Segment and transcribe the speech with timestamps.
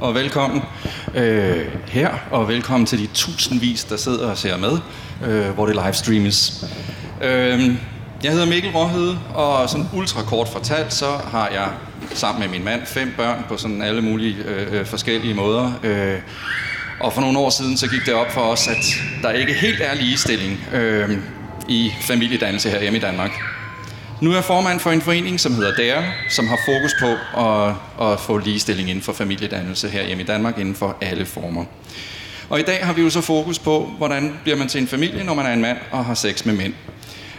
[0.00, 0.62] og velkommen
[1.14, 4.78] øh, her, og velkommen til de tusindvis, der sidder og ser med,
[5.26, 6.64] øh, hvor det livestreames.
[7.22, 7.76] Øh,
[8.22, 11.68] jeg hedder Mikkel Råhede, og sådan ultra kort fortalt, så har jeg
[12.14, 15.72] sammen med min mand fem børn på sådan alle mulige øh, øh forskellige måder.
[15.82, 16.18] Øh,
[17.00, 18.84] og for nogle år siden, så gik det op for os, at
[19.22, 21.18] der ikke helt er ligestilling øh,
[21.68, 23.49] i familiedannelse her hjemme i Danmark.
[24.20, 27.74] Nu er jeg formand for en forening, som hedder DARE, som har fokus på at,
[28.10, 31.64] at få ligestilling inden for familiedannelse her hjemme i Danmark inden for alle former.
[32.48, 35.24] Og i dag har vi jo så fokus på, hvordan bliver man til en familie,
[35.24, 36.74] når man er en mand og har sex med mænd.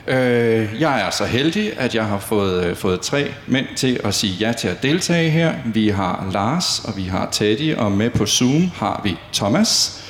[0.08, 4.14] Øh, jeg er så heldig, at jeg har fået, øh, fået tre mænd til at
[4.14, 5.54] sige ja til at deltage her.
[5.66, 10.02] Vi har Lars, og vi har Teddy, og med på Zoom har vi Thomas.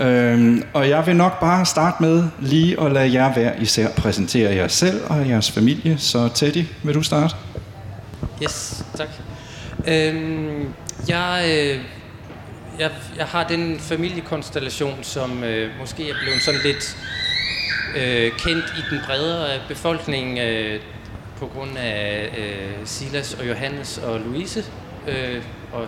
[0.00, 4.54] Øhm, og jeg vil nok bare starte med lige at lade jer hver især præsentere
[4.54, 5.98] jer selv og jeres familie.
[5.98, 7.34] Så Teddy, vil du starte?
[8.42, 9.08] Yes, tak.
[9.88, 10.68] Øhm,
[11.08, 11.80] jeg, øh,
[12.78, 16.96] jeg, jeg har den familiekonstellation, som øh, måske er blevet sådan lidt
[17.96, 20.80] øh, kendt i den bredere befolkning øh,
[21.38, 24.64] på grund af øh, Silas og Johannes og Louise
[25.08, 25.42] øh,
[25.72, 25.86] og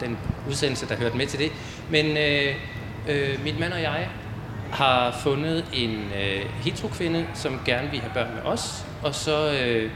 [0.00, 1.52] den udsendelse, der hørte med til det.
[1.90, 2.54] Men øh,
[3.08, 4.08] øh, min mand og jeg
[4.72, 9.90] har fundet en øh, hetero-kvinde, som gerne vil have børn med os, og så øh,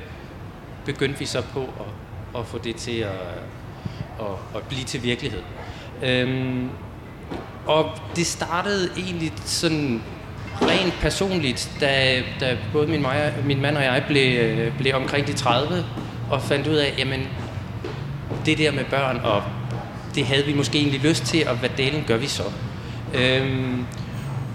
[0.84, 3.10] begyndte vi så på at, at få det til at,
[4.20, 4.26] at,
[4.56, 5.42] at blive til virkelighed.
[6.02, 6.70] Øhm,
[7.66, 10.02] og det startede egentlig sådan
[10.62, 15.26] rent personligt, da, da både min, mig, min mand og jeg blev, øh, blev omkring
[15.26, 15.84] de 30,
[16.30, 17.28] og fandt ud af, jamen,
[18.46, 19.42] det der med børn, og
[20.14, 22.42] det havde vi måske egentlig lyst til, og hvad delen gør vi så?
[23.14, 23.84] Øhm,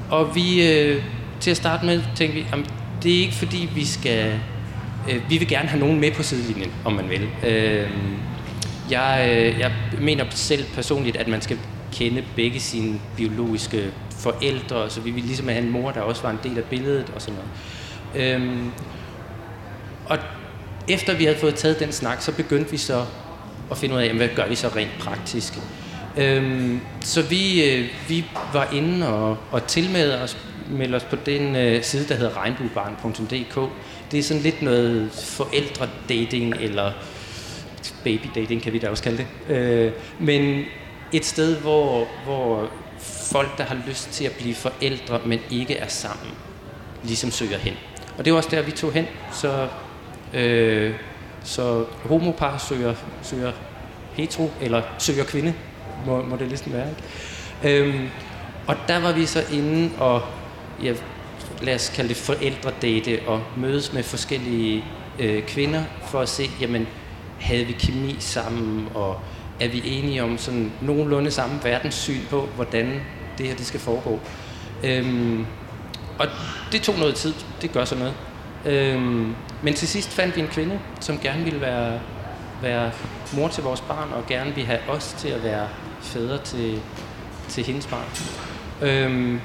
[0.10, 1.04] og vi, øh,
[1.40, 2.66] til at starte med, tænkte vi, jamen,
[3.04, 4.40] det er ikke fordi, vi skal...
[5.10, 7.30] Øh, vi vil gerne have nogen med på sidelinjen, om man vil.
[7.48, 7.90] Øh,
[8.92, 9.72] jeg, øh, jeg
[10.02, 11.58] mener selv personligt, at man skal
[11.94, 16.30] kende begge sine biologiske forældre, så vi ville ligesom have en mor, der også var
[16.30, 18.36] en del af billedet og sådan noget.
[18.36, 18.72] Øhm,
[20.06, 20.18] og
[20.88, 23.06] efter vi havde fået taget den snak, så begyndte vi så
[23.72, 25.59] at finde ud af, jamen, hvad gør vi så rent praktisk.
[26.18, 30.38] Øhm, så vi, øh, vi var inde og, og tilmeldte os,
[30.70, 33.72] meldte os på den øh, side, der hedder regnbuebarn.dk.
[34.12, 36.92] Det er sådan lidt noget forældredating, eller
[38.04, 39.56] babydating kan vi da også kalde det.
[39.56, 40.64] Øh, men
[41.14, 42.70] et sted, hvor, hvor
[43.32, 46.34] folk, der har lyst til at blive forældre, men ikke er sammen,
[47.04, 47.74] ligesom søger hen.
[48.18, 49.06] Og det var også der, vi tog hen.
[49.34, 49.68] Så,
[50.34, 50.94] øh,
[51.44, 53.52] så homopar søger, søger
[54.14, 55.54] hetero, eller søger kvinde,
[56.06, 56.88] må, må det ligesom være.
[56.89, 57.79] Ikke?
[57.79, 58.09] Øhm,
[58.67, 60.22] og der var vi så inde og,
[60.84, 60.94] ja,
[61.62, 64.84] lad os kalde det forældredate, og mødes med forskellige
[65.19, 66.88] øh, kvinder, for at se, jamen,
[67.39, 69.19] havde vi kemi sammen, og
[69.59, 73.01] er vi enige om sådan nogenlunde samme verdenssyn på, hvordan
[73.38, 74.19] det her det skal foregå.
[74.83, 75.45] Øhm,
[76.19, 76.28] og
[76.72, 78.13] det tog noget tid, det gør så noget.
[78.66, 82.00] Øhm, men til sidst fandt vi en kvinde, som gerne ville være,
[82.62, 82.91] være
[83.33, 85.68] mor til vores barn, og gerne ville have os til at være
[86.01, 86.81] fædre til,
[87.50, 88.06] til hendes barn.
[88.81, 89.39] Øhm,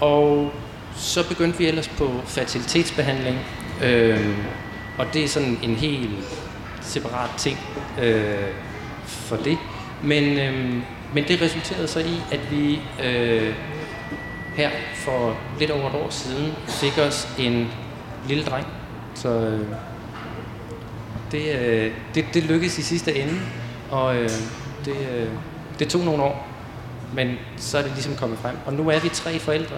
[0.00, 0.52] og
[0.96, 3.38] så begyndte vi ellers på fertilitetsbehandling,
[3.84, 4.34] øhm,
[4.98, 6.10] og det er sådan en helt
[6.80, 7.58] separat ting
[8.02, 8.48] øh,
[9.06, 9.58] for det.
[10.02, 10.82] Men, øhm,
[11.14, 13.54] men det resulterede så i, at vi øh,
[14.56, 17.68] her for lidt over et år siden fik os en
[18.28, 18.66] lille dreng.
[19.14, 19.66] Så øh,
[21.32, 23.40] det, øh, det, det lykkedes i sidste ende,
[23.90, 24.30] og øh,
[24.84, 25.28] det, øh,
[25.78, 26.48] det tog nogle år,
[27.14, 28.56] men så er det ligesom kommet frem.
[28.66, 29.76] Og nu er vi tre forældre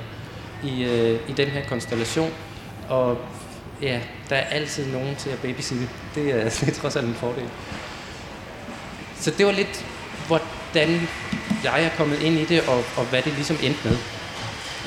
[0.65, 2.31] i, øh, i den her konstellation,
[2.89, 3.19] og
[3.83, 5.89] ja, der er altid nogen til at babysitte.
[6.15, 7.49] Det er, det er trods alt en fordel.
[9.21, 9.87] Så det var lidt,
[10.27, 11.09] hvordan
[11.65, 13.97] jeg er kommet ind i det, og, og hvad det ligesom endte med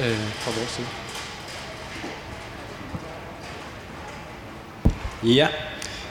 [0.02, 0.88] øh, fra vores side.
[5.24, 5.48] Ja,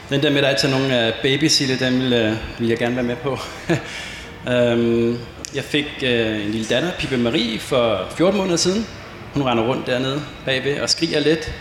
[0.09, 2.95] den der med, at der altid er nogen babysitte, den vil, øh, vil jeg gerne
[2.95, 3.37] være med på.
[4.47, 5.17] Øhm,
[5.55, 8.87] jeg fik øh, en lille datter, Pippe Marie, for 14 måneder siden.
[9.33, 11.53] Hun render rundt dernede bagved og skriger lidt.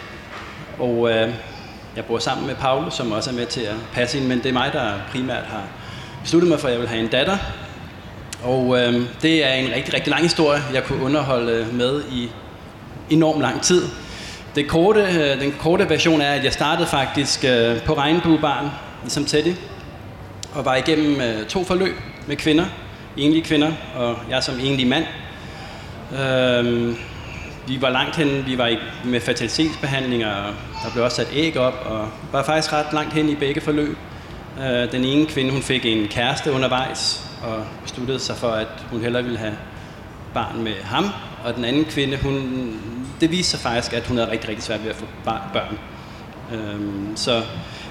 [0.78, 1.30] Og øh,
[1.96, 4.46] jeg bor sammen med Paul, som også er med til at passe hende, men det
[4.46, 5.62] er mig, der primært har
[6.22, 7.36] besluttet mig for, at jeg vil have en datter.
[8.44, 12.30] Og øh, det er en rigtig, rigtig lang historie, jeg kunne underholde øh, med i
[13.10, 13.82] enormt lang tid.
[14.54, 18.70] Det korte, øh, den korte version er, at jeg startede faktisk øh, på Regnbuebarn,
[19.02, 19.54] ligesom Teddy,
[20.54, 21.96] og var igennem øh, to forløb
[22.28, 22.64] med kvinder,
[23.16, 25.04] enlige kvinder, og jeg som enlig mand.
[26.12, 26.96] Øhm,
[27.66, 30.54] vi var langt hen, vi var i, med fertilitetsbehandlinger, og
[30.84, 33.96] der blev også sat æg op, og var faktisk ret langt hen i begge forløb.
[34.60, 39.00] Øh, den ene kvinde, hun fik en kæreste undervejs, og besluttede sig for, at hun
[39.00, 39.56] hellere ville have
[40.34, 41.04] barn med ham,
[41.44, 42.72] og den anden kvinde, hun,
[43.20, 45.78] det viste sig faktisk, at hun havde rigtig, rigtig svært ved at få børn.
[46.52, 47.42] Øhm, så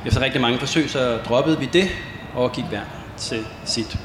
[0.06, 1.90] efter rigtig mange forsøg, så droppede vi det,
[2.36, 2.82] og gik hver
[3.18, 3.98] til sit.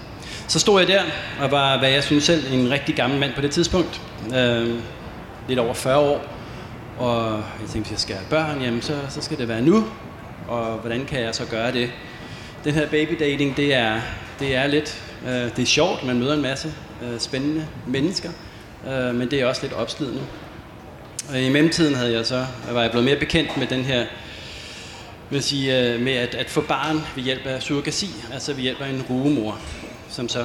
[0.49, 1.03] Så stod jeg der,
[1.41, 4.01] og var, hvad jeg synes selv, en rigtig gammel mand på det tidspunkt.
[4.35, 4.75] Øh,
[5.49, 6.25] lidt over 40 år.
[6.99, 9.85] Og jeg tænkte, hvis jeg skal have børn, jamen så, så skal det være nu.
[10.49, 11.91] Og hvordan kan jeg så gøre det?
[12.65, 14.01] Den her baby dating, det er,
[14.41, 18.31] det er lidt, øh, det er sjovt, man møder en masse øh, spændende mennesker,
[18.89, 20.23] øh, men det er også lidt opslidende.
[21.29, 24.07] Og i mellemtiden havde jeg så, var jeg blevet mere bekendt med den her
[25.33, 28.81] vil sige, øh, med at, at få barn ved hjælp af surrogasi, altså ved hjælp
[28.81, 29.59] af en rugemor,
[30.13, 30.41] som så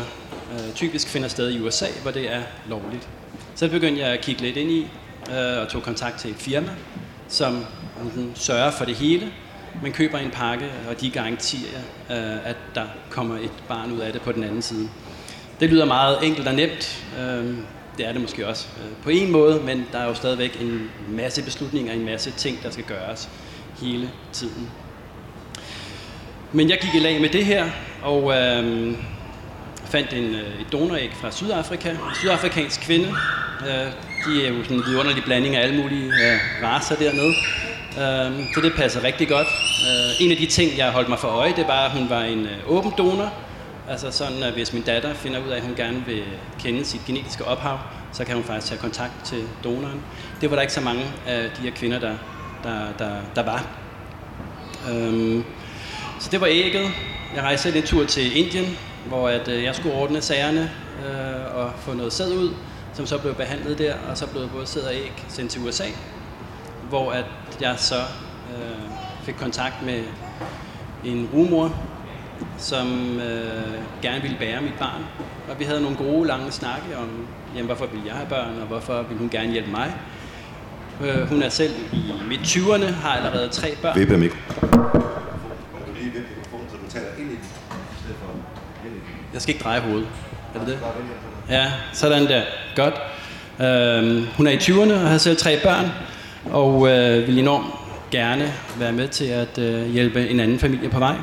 [0.54, 3.10] øh, typisk finder sted i USA, hvor det er lovligt.
[3.56, 4.88] Så begyndte jeg at kigge lidt ind i,
[5.32, 6.70] øh, og tog kontakt til et firma,
[7.28, 7.66] som
[8.04, 9.32] enten sørger for det hele,
[9.84, 11.80] man køber en pakke, og de garanterer,
[12.12, 14.90] øh, at der kommer et barn ud af det på den anden side.
[15.60, 17.06] Det lyder meget enkelt og nemt.
[17.20, 17.56] Øh,
[17.98, 20.90] det er det måske også øh, på en måde, men der er jo stadigvæk en
[21.10, 23.30] masse beslutninger, en masse ting, der skal gøres
[23.82, 24.70] hele tiden.
[26.52, 27.70] Men jeg gik i lag med det her,
[28.04, 28.94] og øh,
[29.88, 31.90] fandt en, øh, et donoræg fra Sydafrika.
[31.90, 33.08] En sydafrikansk kvinde.
[33.62, 33.92] Øh,
[34.26, 37.34] de er jo sådan en vidunderlig blanding af alle mulige øh, raser dernede.
[38.56, 39.48] Så det passer rigtig godt.
[40.20, 42.48] En af de ting, jeg holdt mig for øje, det var, at hun var en
[42.68, 43.34] åben donor.
[43.90, 46.24] Altså sådan, at hvis min datter finder ud af, at hun gerne vil
[46.60, 47.80] kende sit genetiske ophav,
[48.14, 50.02] så kan hun faktisk tage kontakt til donoren.
[50.42, 52.16] Det var der ikke så mange af de her kvinder, der,
[52.64, 53.66] der, der, der var.
[54.90, 55.44] Øhm,
[56.20, 56.92] så det var ægget.
[57.36, 60.72] Jeg rejste en tur til Indien, hvor at, øh, jeg skulle ordne sagerne
[61.06, 62.54] øh, og få noget sæd ud,
[62.94, 65.84] som så blev behandlet der, og så blev både sæd og æg sendt til USA,
[66.90, 67.26] hvor at
[67.62, 68.90] jeg så øh,
[69.24, 70.04] fik kontakt med
[71.06, 71.76] en rumor,
[72.58, 72.88] som
[73.20, 75.02] øh, gerne ville bære mit barn.
[75.50, 78.68] Og vi havde nogle gode, lange snakke om, jamen, hvorfor vil jeg have børn, og
[78.68, 79.94] hvorfor vil hun gerne hjælpe mig.
[81.02, 84.00] Øh, hun er selv i midt 20'erne, har allerede tre børn.
[84.00, 84.38] Vippe mikro.
[89.34, 90.08] Jeg skal ikke dreje hovedet.
[90.56, 90.78] Er det det?
[91.50, 92.42] Ja, sådan der.
[92.76, 92.94] Godt.
[93.60, 95.92] Øh, hun er i 20'erne og har selv tre børn,
[96.52, 97.66] og øh, vil enormt
[98.12, 101.16] gerne være med til at øh, hjælpe en anden familie på vej.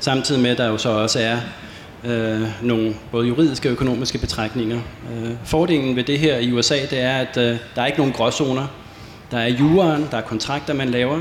[0.00, 1.36] Samtidig med, at der jo så også er
[2.04, 4.80] øh, nogle både juridiske og økonomiske betragtninger.
[5.12, 8.12] Øh, fordelen ved det her i USA, det er, at øh, der er ikke nogen
[8.12, 8.66] gråzoner.
[9.30, 11.20] Der er juraen, der er kontrakter, man laver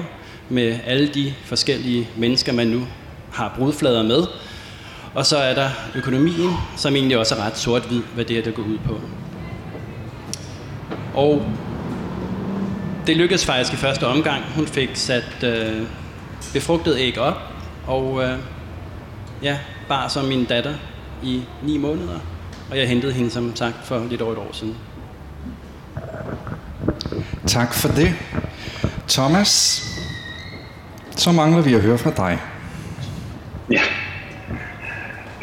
[0.49, 2.81] med alle de forskellige mennesker, man nu
[3.31, 4.23] har brudflader med.
[5.15, 8.51] Og så er der økonomien, som egentlig også er ret sort-hvid, hvad det er, der
[8.51, 8.99] går ud på.
[11.13, 11.45] Og
[13.07, 14.43] det lykkedes faktisk i første omgang.
[14.55, 15.81] Hun fik sat øh,
[16.53, 17.37] befrugtet æg op,
[17.87, 18.37] og øh,
[19.43, 19.57] ja,
[19.87, 20.73] bare som min datter
[21.23, 22.19] i ni måneder.
[22.71, 24.75] Og jeg hentede hende som sagt for lidt over et år siden.
[27.47, 28.13] Tak for det.
[29.09, 29.83] Thomas,
[31.15, 32.39] så mangler vi at høre fra dig.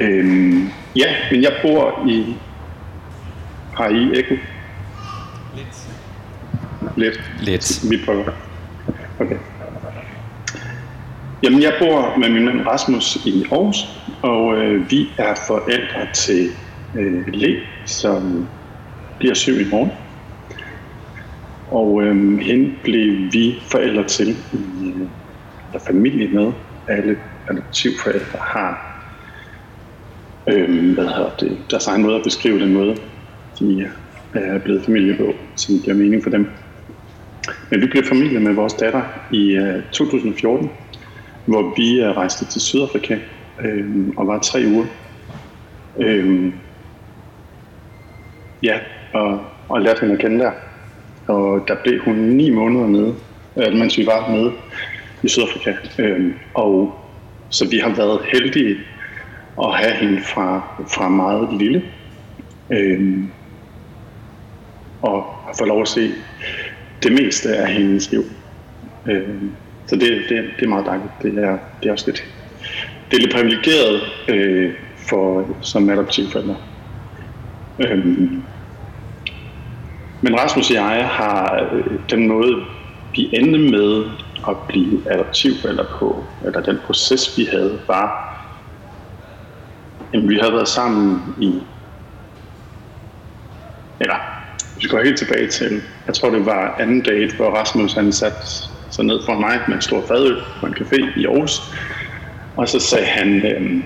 [0.00, 0.06] Ja.
[0.06, 2.36] Øhm, ja, men jeg bor i...
[3.74, 4.34] Har I ekko?
[5.56, 5.88] Lidt.
[6.96, 7.30] Lidt.
[7.40, 7.90] Lidt.
[7.90, 8.24] Vi prøver.
[9.18, 9.36] Okay.
[11.42, 13.76] Jamen, jeg bor med min mand Rasmus i Aarhus,
[14.22, 16.50] og øh, vi er forældre til
[16.94, 18.48] øh, Le, som
[19.18, 19.90] bliver syv i morgen.
[21.70, 25.08] Og øh, hende blev vi forældre til, i, øh,
[25.68, 26.52] eller familie med.
[26.88, 28.89] Alle adoptivforældre har
[30.46, 32.96] øh, hvad hedder det, deres egen måde at beskrive den måde,
[33.58, 33.90] de
[34.34, 36.50] øh, er blevet familie på, som giver mening for dem.
[37.70, 40.70] Men vi blev familie med vores datter i øh, 2014,
[41.46, 43.18] hvor vi øh, rejste til Sydafrika
[43.64, 44.86] øh, og var tre uger.
[45.98, 46.52] Øh,
[48.62, 48.78] ja,
[49.12, 50.52] og, og lærte hende at kende der.
[51.26, 53.14] Og der blev hun ni måneder nede,
[53.56, 54.52] øh, mens vi var nede
[55.22, 55.74] i Sydafrika.
[55.98, 56.94] Øh, og
[57.50, 58.76] så vi har været heldige
[59.64, 61.82] at have hende fra, fra meget lille.
[62.70, 63.24] Øh,
[65.02, 65.24] og
[65.58, 66.10] få lov at se
[67.02, 68.24] det meste af hendes liv.
[69.06, 69.42] Øh,
[69.86, 71.10] så det, det, det er meget dejligt.
[71.22, 72.24] Det er, det er også lidt,
[73.10, 74.72] det er lidt privilegeret øh,
[75.08, 76.56] for, som adoptivforældre.
[77.78, 78.06] Øh,
[80.22, 82.64] men Rasmus og jeg har øh, den måde,
[83.16, 84.04] vi endte med
[84.48, 88.29] at blive adoptivforældre på, eller den proces, vi havde, var,
[90.12, 91.66] Jamen, vi havde været sammen i,
[94.00, 94.16] eller
[94.82, 98.38] vi går helt tilbage til, jeg tror det var anden date, hvor Rasmus han satte
[98.90, 101.60] sig ned for mig med en stor fadøl på en café i Aarhus.
[102.56, 103.82] Og så sagde han, øhm,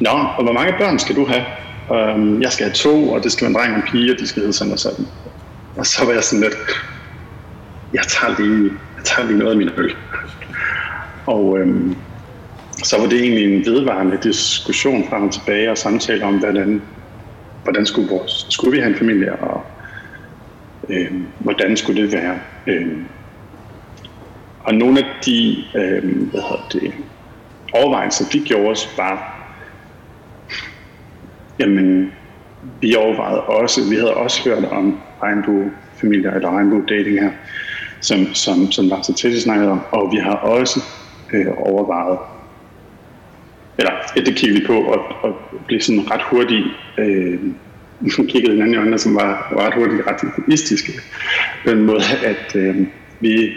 [0.00, 1.44] Nå, og hvor mange børn skal du have?
[1.92, 4.18] øhm, jeg skal have to, og det skal være en dreng og en pige, og
[4.18, 5.06] de skal hedde sådan og sådan.
[5.76, 6.56] Og så var jeg sådan lidt,
[7.92, 9.94] jeg tager lige, jeg tager lige noget af min øl.
[11.26, 11.96] Og øhm,
[12.82, 16.82] så var det egentlig en vedvarende diskussion frem og tilbage og samtale om, hvordan,
[17.62, 19.62] hvordan skulle, vores, skulle vi have en familie, og
[20.88, 22.38] øh, hvordan skulle det være.
[22.66, 22.98] Øh,
[24.60, 26.92] og nogle af de øh, hvad hedder det,
[27.72, 29.40] overvejelser, vi gjorde os, var,
[31.58, 32.12] jamen,
[32.80, 37.30] vi overvejede også, vi havde også hørt om regnbuefamilier eller regnbue-dating her,
[38.00, 40.80] som, som, som Lars og Teddy snakkede om, og vi har også
[41.32, 42.18] øh, overvejet,
[43.78, 46.66] eller ja, det kiggede vi på, og, og blev sådan ret hurtigt,
[46.98, 47.38] øh,
[48.32, 50.92] kiggede hinanden i øjnene, som var, var ret hurtigt ret egoistiske,
[51.64, 52.76] på den måde, at øh,
[53.20, 53.52] vi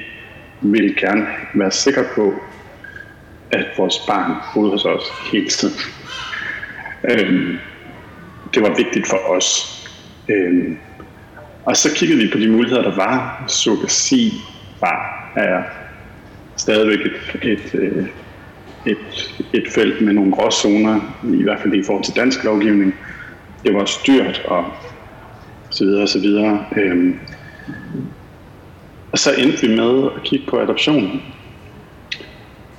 [0.62, 2.34] ville gerne være sikre på,
[3.52, 5.76] at vores barn boede hos os hele tiden.
[7.10, 7.58] Øh,
[8.54, 9.78] det var vigtigt for os.
[10.30, 10.76] Øh,
[11.66, 13.44] og så kiggede vi på de muligheder, der var.
[13.48, 14.34] Surrogasi
[14.82, 15.64] var er
[16.58, 18.08] stadigvæk et, et, øh,
[18.86, 22.94] et, et felt med nogle gråzoner, i hvert fald i forhold til dansk lovgivning.
[23.64, 24.66] Det var dyrt og
[25.70, 26.66] så videre og så videre.
[26.78, 27.20] Øhm,
[29.12, 31.22] og så endte vi med at kigge på adoption,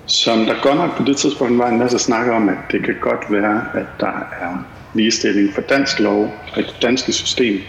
[0.06, 2.94] som der godt nok på det tidspunkt var en masse snak om, at det kan
[3.00, 7.60] godt være, at der er ligestilling for dansk lov og det danske system,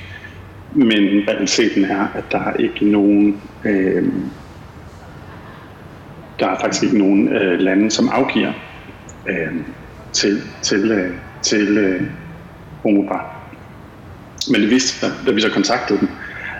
[0.72, 4.04] men realiteten er, at der er ikke nogen øh,
[6.39, 8.53] der er faktisk ikke nogen øh, lande, som afgiver
[9.29, 9.53] øh,
[10.13, 12.01] til, til, øh, til øh,
[12.84, 13.36] homopar.
[14.51, 16.10] Men det viste sig, da vi så kontaktede dem,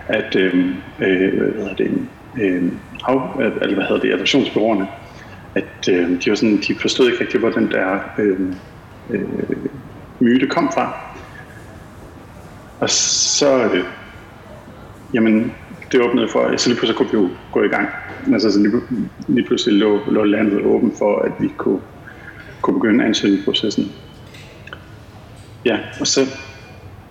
[0.08, 0.66] at øh,
[1.00, 2.08] øh, hvad hedder det,
[2.42, 2.72] øh,
[3.08, 3.18] af,
[3.62, 4.88] eller hvad hedder det, adoptionsbyråerne,
[5.56, 8.54] at øh, de, var sådan, de forstod ikke rigtig, hvor den der øh,
[9.10, 9.24] øh,
[10.20, 10.94] myte kom fra.
[12.80, 13.84] Og så, øh,
[15.14, 15.54] jamen,
[15.92, 17.90] det åbnede for, så lige pludselig kunne vi jo gå i gang.
[18.34, 18.82] Altså, så lige,
[19.28, 21.80] lige pludselig lå, lå landet åben for, at vi kunne,
[22.62, 23.92] kunne begynde ansøgningsprocessen.
[25.66, 26.20] Ja, og så,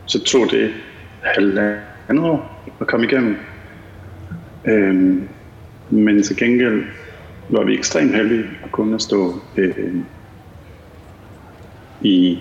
[0.06, 0.70] så tog det
[1.22, 3.36] halvandet år at komme igennem.
[4.64, 5.28] Øhm,
[5.90, 6.82] men til gengæld
[7.48, 9.94] var vi ekstremt heldige at kunne stå øh,
[12.00, 12.38] i,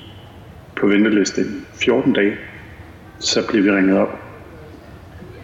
[0.75, 1.41] på venteliste
[1.74, 2.36] 14 dage.
[3.20, 4.26] Så blev vi ringet op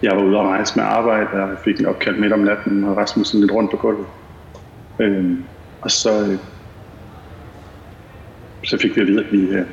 [0.04, 2.84] jeg var ude og rejse med arbejde, og jeg fik en opkald midt om natten,
[2.84, 4.06] og Rasmus sådan lidt rundt på gulvet.
[5.00, 5.48] Øhm,
[5.82, 6.38] og så, øh,
[8.66, 9.66] så fik vi at vide, at vi, øh,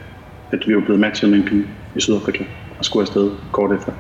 [0.51, 2.45] at vi var blevet matchet med en pige i Sydafrika,
[2.79, 3.93] og skulle afsted kort efter.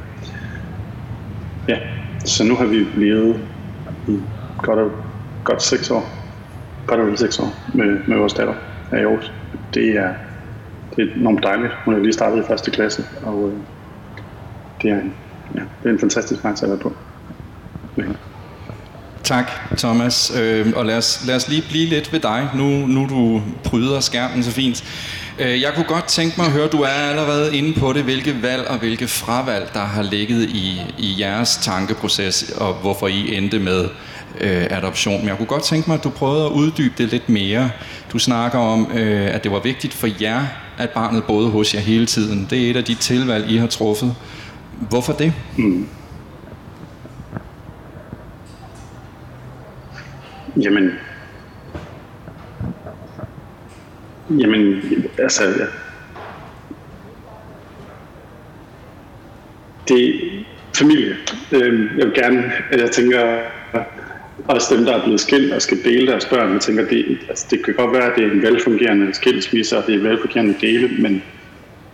[1.69, 1.79] Ja,
[2.25, 3.49] så nu har vi levet
[4.09, 4.19] i
[4.59, 4.91] godt, og,
[5.45, 6.05] godt seks år,
[6.87, 8.55] godt og seks år med, med vores datter
[8.91, 9.33] her i Aarhus.
[9.75, 10.15] Det er,
[10.97, 11.73] det er enormt dejligt.
[11.85, 13.59] Hun er lige startet i første klasse, og øh,
[14.83, 15.15] det er en
[15.55, 16.93] ja, det er en fantastisk rejse at være på.
[17.99, 18.03] Ja.
[19.23, 20.33] Tak, Thomas.
[20.41, 24.01] Øh, og lad os, lad os lige blive lidt ved dig, nu, nu du pryder
[24.01, 24.85] skærmen så fint.
[25.39, 28.43] Øh, jeg kunne godt tænke mig at høre, du er allerede inde på det, hvilke
[28.43, 33.59] valg og hvilke fravalg, der har ligget i, i jeres tankeproces, og hvorfor I endte
[33.59, 33.89] med
[34.41, 35.19] øh, adoption.
[35.19, 37.71] Men jeg kunne godt tænke mig, at du prøvede at uddybe det lidt mere.
[38.13, 40.43] Du snakker om, øh, at det var vigtigt for jer,
[40.79, 42.47] at barnet boede hos jer hele tiden.
[42.51, 44.15] Det er et af de tilvalg, I har truffet.
[44.89, 45.33] Hvorfor det?
[45.59, 45.87] Mm.
[50.57, 50.91] Jamen,
[54.31, 54.83] jamen,
[55.19, 55.67] altså, ja.
[59.89, 60.45] det er
[60.77, 61.17] familie.
[61.53, 63.39] Øhm, jeg vil gerne, jeg tænker,
[64.49, 67.47] også dem, der er blevet skilt og skal dele deres børn, jeg tænker, det, altså,
[67.51, 70.89] det kan godt være, at det er en velfungerende skilsmisse, og det er velfungerende dele,
[70.99, 71.23] men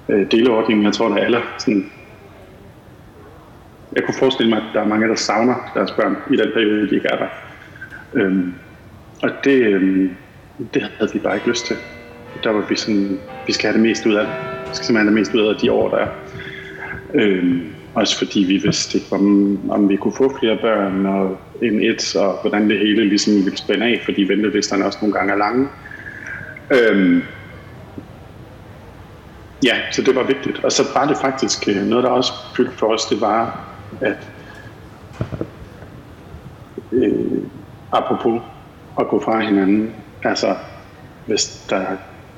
[0.09, 1.90] øh, deleordningen, jeg tror, der er alle sådan
[3.97, 6.88] jeg kunne forestille mig, at der er mange, der savner deres børn i den periode,
[6.91, 7.29] de ikke er der.
[8.15, 8.55] Øhm,
[9.23, 10.17] og det, øhm,
[10.75, 11.76] det havde vi bare ikke lyst til.
[12.45, 14.35] Der var vi sådan, vi skal have det mest ud af det.
[14.69, 16.09] Vi skal simpelthen have det mest ud af de år, der er.
[17.15, 17.62] Øhm,
[17.95, 22.17] også fordi vi vidste ikke, om, om vi kunne få flere børn og end et,
[22.17, 25.69] og hvordan det hele ligesom ville spænde af, fordi ventelisterne også nogle gange er lange.
[26.71, 27.23] Øhm,
[29.65, 30.65] ja, så det var vigtigt.
[30.65, 33.65] Og så var det faktisk øh, noget, der også fyldte for os, det var
[34.00, 34.31] at
[36.93, 37.43] øh,
[37.93, 38.43] apropos
[39.00, 40.57] at gå fra hinanden, altså
[41.26, 41.85] hvis der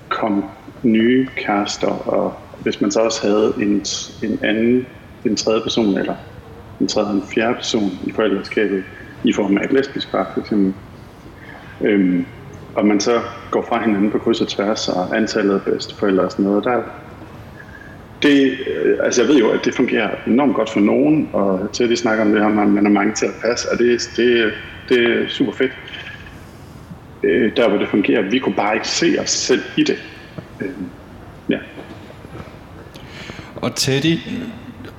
[0.09, 0.45] kom
[0.83, 3.85] nye kærester, og hvis man så også havde en,
[4.23, 4.87] en anden,
[5.25, 6.15] en tredje person, eller
[6.81, 8.85] en tredje en fjerde person i forældreskabet,
[9.25, 10.75] i form af et lesbisk par for eksempel,
[11.81, 12.27] øhm,
[12.75, 16.31] og man så går fra hinanden på kryds og tværs, og antallet af bedsteforældre og
[16.31, 16.83] sådan noget, der,
[18.23, 21.85] det, øh, altså jeg ved jo, at det fungerer enormt godt for nogen, og til
[21.85, 24.53] at de snakker om det her, man er mange til at passe, og det, det,
[24.89, 25.73] det er super fedt.
[27.23, 29.97] Øh, der hvor det fungerer, vi kunne bare ikke se os selv i det.
[30.61, 30.69] Øh,
[31.49, 31.59] ja.
[33.57, 34.19] Og Teddy,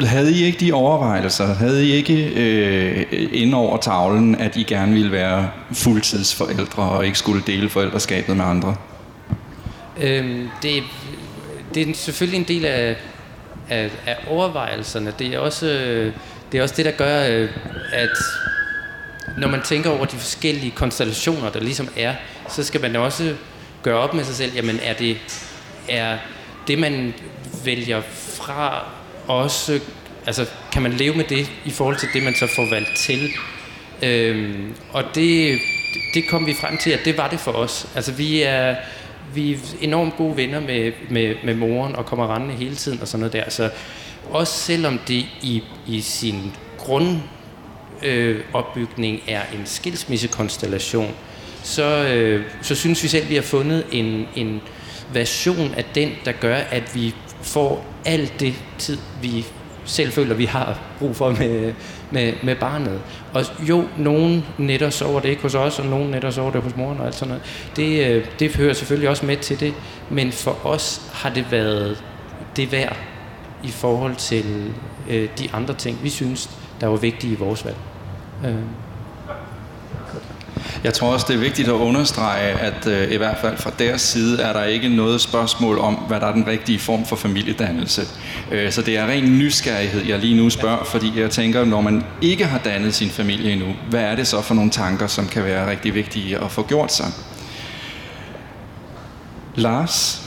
[0.02, 1.54] havde I ikke de overvejelser?
[1.54, 7.18] Havde I ikke øh, ind over tavlen, at I gerne ville være fuldtidsforældre og ikke
[7.18, 8.76] skulle dele forældreskabet med andre?
[10.04, 10.84] Øhm, det,
[11.74, 12.96] det er selvfølgelig en del af,
[13.70, 15.14] af, af overvejelserne.
[15.20, 16.14] Det er også øh,
[16.52, 17.50] det, er også det der gør, øh,
[17.94, 18.18] at
[19.38, 22.14] når man tænker over de forskellige konstellationer, der ligesom er,
[22.50, 23.36] så skal man også
[23.84, 25.18] gøre op med sig selv, jamen er det,
[25.90, 26.18] er
[26.68, 27.14] det man
[27.66, 28.86] vælger fra
[29.28, 29.80] også,
[30.26, 33.30] altså kan man leve med det i forhold til det, man så får valgt til?
[34.04, 35.60] Øhm, og det,
[36.14, 37.88] det kom vi frem til, at det var det for os.
[37.96, 38.76] Altså vi er,
[39.34, 43.08] vi er enormt gode venner med, med, med moren og kommer rendende hele tiden og
[43.08, 43.50] sådan noget der.
[43.50, 43.70] Så
[44.32, 47.18] også selvom det i, i sin grund
[48.04, 51.14] øh, opbygning er en skilsmissekonstellation,
[51.64, 54.62] så, øh, så synes vi selv, at vi har fundet en, en
[55.14, 59.46] version af den, der gør, at vi får alt det tid, vi
[59.90, 61.74] selv føler, vi har brug for med,
[62.12, 63.02] med, med barnet.
[63.34, 66.76] Og jo, nogen netter sover det ikke hos os, og nogen netter sover det hos
[66.76, 67.44] moren og alt sådan noget.
[67.76, 69.74] Det, øh, det hører selvfølgelig også med til det,
[70.10, 72.04] men for os har det været
[72.56, 72.98] det værd
[73.64, 74.74] i forhold til
[75.10, 76.50] øh, de andre ting, vi synes,
[76.82, 77.78] der var vigtige i vores valg.
[78.46, 78.89] Øh.
[80.84, 84.02] Jeg tror også, det er vigtigt at understrege, at øh, i hvert fald fra deres
[84.02, 88.02] side er der ikke noget spørgsmål om, hvad der er den rigtige form for familiedannelse.
[88.52, 92.04] Øh, så det er ren nysgerrighed, jeg lige nu spørger, fordi jeg tænker, når man
[92.22, 95.44] ikke har dannet sin familie endnu, hvad er det så for nogle tanker, som kan
[95.44, 97.08] være rigtig vigtige at få gjort sig?
[99.56, 100.22] Lars,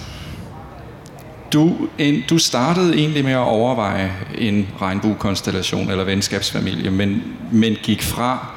[1.52, 8.02] du, en, du startede egentlig med at overveje en regnbuekonstellation eller venskabsfamilie, men, men gik
[8.02, 8.51] fra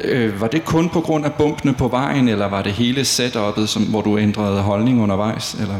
[0.00, 3.68] Øh, var det kun på grund af bumpene på vejen, eller var det hele setupet,
[3.68, 5.54] som, hvor du ændrede holdning undervejs?
[5.54, 5.74] Eller?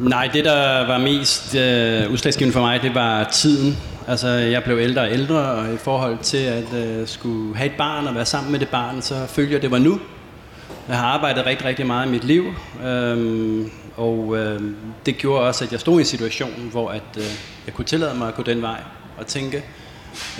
[0.00, 3.78] Nej, det der var mest øh, udslagsgivende for mig, det var tiden.
[4.08, 7.76] Altså, jeg blev ældre og ældre, og i forhold til at øh, skulle have et
[7.78, 10.00] barn og være sammen med det barn, så følte jeg, at det var nu.
[10.88, 12.44] Jeg har arbejdet rigtig, rigtig meget i mit liv,
[12.86, 13.66] øh,
[13.96, 14.60] og øh,
[15.06, 17.24] det gjorde også, at jeg stod i en situation, hvor at, øh,
[17.66, 18.80] jeg kunne tillade mig at gå den vej
[19.18, 19.56] og tænke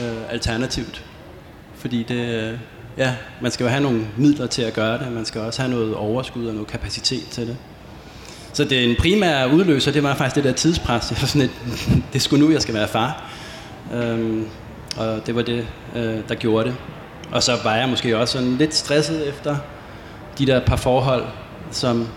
[0.00, 1.04] øh, alternativt.
[1.82, 2.58] Fordi det, øh,
[2.98, 5.12] ja, man skal jo have nogle midler til at gøre det.
[5.12, 7.56] Man skal også have noget overskud og noget kapacitet til det.
[8.52, 11.06] Så det en primær udløser, det var faktisk det der tidspres.
[11.08, 11.50] Det, var sådan et,
[12.12, 13.30] det skulle nu, jeg skal være far.
[13.94, 14.46] Øhm,
[14.96, 15.66] og det var det,
[15.96, 16.76] øh, der gjorde det.
[17.32, 19.56] Og så var jeg måske også sådan lidt stresset efter
[20.38, 21.24] de der par forhold,
[21.70, 22.08] som,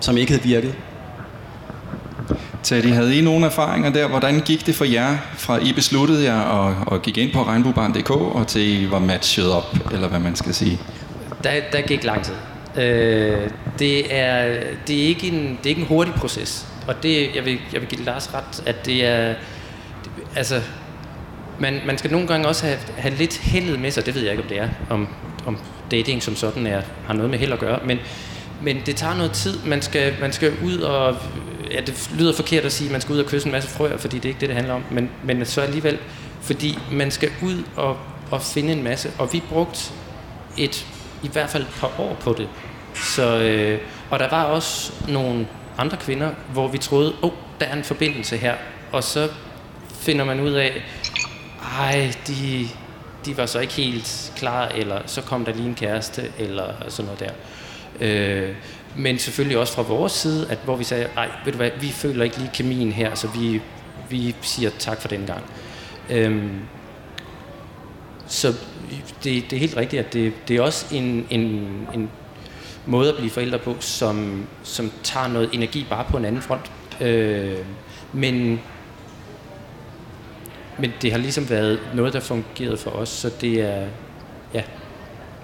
[0.00, 0.74] som ikke havde virket.
[2.62, 4.08] Teddy, havde I nogle erfaringer der?
[4.08, 8.10] Hvordan gik det for jer, fra I besluttede jer og, og gik ind på regnbuebarn.dk,
[8.10, 10.78] og til I var matchet op, eller hvad man skal sige?
[11.44, 12.34] Der, der gik lang tid.
[12.76, 16.66] Øh, det, er, det, er ikke en, det er ikke en hurtig proces.
[16.88, 19.34] Og det, jeg, vil, jeg vil give Lars ret, at det er...
[20.04, 20.60] Det, altså,
[21.58, 24.06] man, man skal nogle gange også have, have lidt heldet med sig.
[24.06, 24.68] Det ved jeg ikke, om det er.
[24.90, 25.08] Om,
[25.46, 25.58] om
[25.90, 27.78] dating som sådan er, har noget med held at gøre.
[27.84, 27.98] Men,
[28.62, 29.58] men det tager noget tid.
[29.66, 31.16] Man skal, man skal ud og
[31.70, 33.96] ja, det lyder forkert at sige, at man skal ud og kysse en masse frøer,
[33.96, 35.98] fordi det er ikke det, det handler om, men, men så alligevel,
[36.42, 37.96] fordi man skal ud og,
[38.30, 39.80] og finde en masse, og vi brugte
[40.58, 40.86] et,
[41.22, 42.48] i hvert fald et par år på det.
[42.94, 43.80] Så, øh,
[44.10, 45.46] og der var også nogle
[45.78, 48.54] andre kvinder, hvor vi troede, åh, oh, der er en forbindelse her,
[48.92, 49.28] og så
[49.90, 50.84] finder man ud af,
[51.78, 52.68] ej, de,
[53.24, 57.04] de var så ikke helt klar, eller så kom der lige en kæreste, eller sådan
[57.04, 57.30] noget der.
[58.00, 58.54] Øh,
[58.96, 61.88] men selvfølgelig også fra vores side, at hvor vi sagde, nej, ved du hvad, vi
[61.88, 63.60] føler ikke lige kemien her, så vi,
[64.10, 65.44] vi siger tak for den gang.
[66.10, 66.58] Øhm,
[68.26, 68.48] så
[69.24, 71.40] det, det er helt rigtigt, at det, det er også en, en,
[71.94, 72.10] en
[72.86, 76.72] måde at blive forældre på, som, som tager noget energi bare på en anden front.
[77.00, 77.58] Øh,
[78.12, 78.60] men,
[80.78, 83.86] men det har ligesom været noget, der fungerede for os, så det er,
[84.54, 84.62] ja,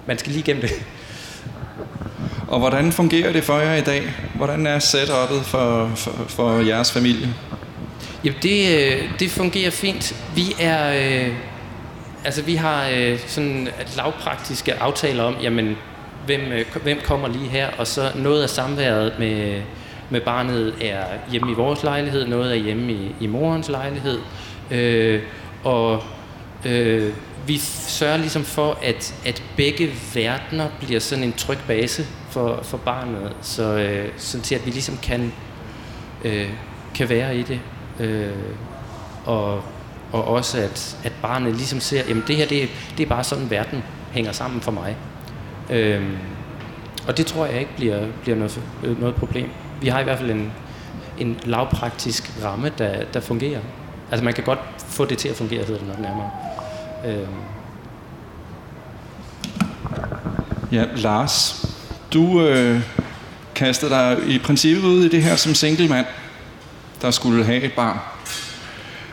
[0.07, 0.71] man skal lige gennem det.
[2.47, 4.03] Og hvordan fungerer det for jer i dag?
[4.35, 7.33] Hvordan er setupet for, for, for jeres familie?
[8.23, 10.15] Jamen, det, øh, det fungerer fint.
[10.35, 10.93] Vi er...
[11.27, 11.33] Øh,
[12.25, 15.77] altså, vi har øh, sådan lavpraktiske aftaler om, jamen,
[16.25, 19.61] hvem, øh, hvem kommer lige her, og så noget af samværet med,
[20.09, 24.19] med barnet er hjemme i vores lejlighed, noget er hjemme i, i morens lejlighed,
[24.71, 25.21] øh,
[25.63, 26.03] og
[26.65, 27.13] øh,
[27.47, 27.57] vi
[27.87, 32.05] sørger ligesom for, at, at begge verdener bliver sådan en tryg base
[32.37, 35.33] for, for barnet, så, øh, sådan til at vi ligesom kan,
[36.23, 36.49] øh,
[36.95, 37.59] kan være i det.
[37.99, 38.31] Øh,
[39.25, 39.61] og,
[40.11, 43.49] og også at, at barnet ligesom ser, jamen det her det, det er bare sådan,
[43.49, 44.95] verden hænger sammen for mig.
[45.69, 46.03] Øh,
[47.07, 49.49] og det tror jeg ikke bliver, bliver noget, øh, noget problem.
[49.81, 50.51] Vi har i hvert fald en,
[51.17, 53.61] en lavpraktisk ramme, der, der fungerer.
[54.11, 56.31] Altså man kan godt få det til at fungere, hedder det nok nærmere.
[57.05, 57.27] Øh,
[60.71, 61.66] Ja, Lars,
[62.13, 62.81] du øh,
[63.55, 66.05] kastede dig i princippet ud i det her som single mand,
[67.01, 67.99] der skulle have et barn.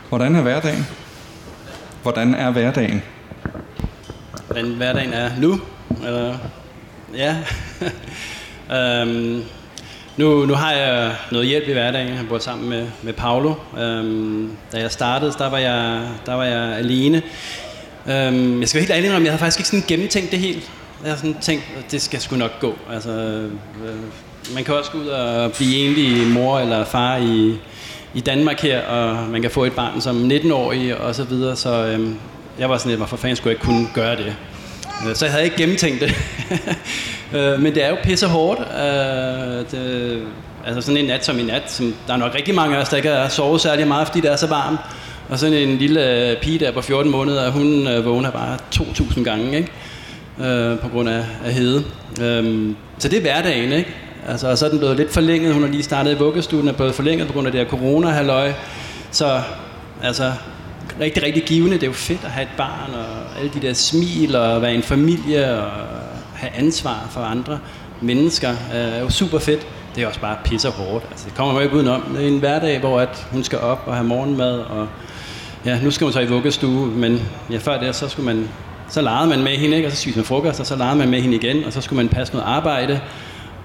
[0.09, 0.87] Hvordan er hverdagen?
[2.01, 3.03] Hvordan er hverdagen?
[4.45, 5.61] Hvordan hverdagen er nu?
[6.05, 6.37] Eller,
[7.15, 7.37] ja.
[8.75, 9.43] øhm,
[10.17, 12.07] nu, nu har jeg noget hjælp i hverdagen.
[12.07, 13.53] Jeg bor sammen med, med Paolo.
[13.77, 17.21] Øhm, da jeg startede, der var jeg, der var jeg alene.
[18.07, 20.71] Øhm, jeg skal være helt ærlig om, jeg havde faktisk ikke sådan gennemtænkt det helt.
[21.03, 22.75] Jeg har sådan tænkt, at det skal sgu nok gå.
[22.93, 23.51] Altså, øh,
[24.53, 27.57] man kan også gå ud og blive enlig mor eller far i,
[28.13, 31.55] i Danmark her, og man kan få et barn som 19-årig og så videre.
[31.55, 32.09] Så øh,
[32.59, 34.35] jeg var sådan lidt, hvorfor fanden skulle jeg ikke kunne gøre det?
[35.07, 36.15] Øh, så jeg havde ikke gennemtænkt det.
[37.33, 38.59] Øh, men det er jo pisse hårdt.
[38.59, 40.21] Øh, det,
[40.65, 42.89] altså sådan en nat som en nat, som der er nok rigtig mange af os,
[42.89, 44.79] der ikke har sovet særlig meget, fordi det er så varmt.
[45.29, 49.71] Og sådan en lille pige der på 14 måneder, hun vågner bare 2.000 gange, ikke?
[50.39, 51.83] Øh, på grund af, af hede.
[52.21, 53.95] Øhm, så det er hverdagen, ikke?
[54.27, 55.53] Altså, og så er den blevet lidt forlænget.
[55.53, 58.19] Hun har lige startet i vuggestuen, er blevet forlænget på grund af det her corona
[58.19, 58.53] -halløj.
[59.11, 59.41] Så
[60.03, 60.31] altså,
[60.99, 61.73] rigtig, rigtig givende.
[61.73, 64.75] Det er jo fedt at have et barn, og alle de der smil, og være
[64.75, 65.71] en familie, og
[66.33, 67.59] have ansvar for andre
[68.01, 69.67] mennesker, øh, er jo super fedt.
[69.95, 71.05] Det er også bare pisser hårdt.
[71.11, 72.01] Altså, det kommer man jo ikke udenom.
[72.15, 74.87] Det er en hverdag, hvor at hun skal op og have morgenmad, og
[75.65, 77.21] ja, nu skal hun så i vuggestue, men
[77.51, 78.47] ja, før det, så skulle man
[78.89, 79.87] så legede man med hende, ikke?
[79.87, 81.97] og så spiste man frokost, og så legede man med hende igen, og så skulle
[81.97, 82.99] man passe noget arbejde,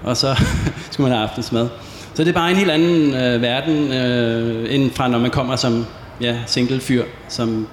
[0.03, 0.35] og så
[0.91, 1.67] skulle man have aftensmad.
[2.13, 5.55] Så det er bare en helt anden øh, verden, øh, end fra når man kommer
[5.55, 5.85] som
[6.21, 7.67] ja, single fyr, som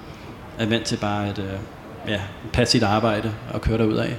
[0.59, 1.45] er vant til bare at øh,
[2.07, 2.19] ja,
[2.53, 4.15] passe sit arbejde og køre derud af.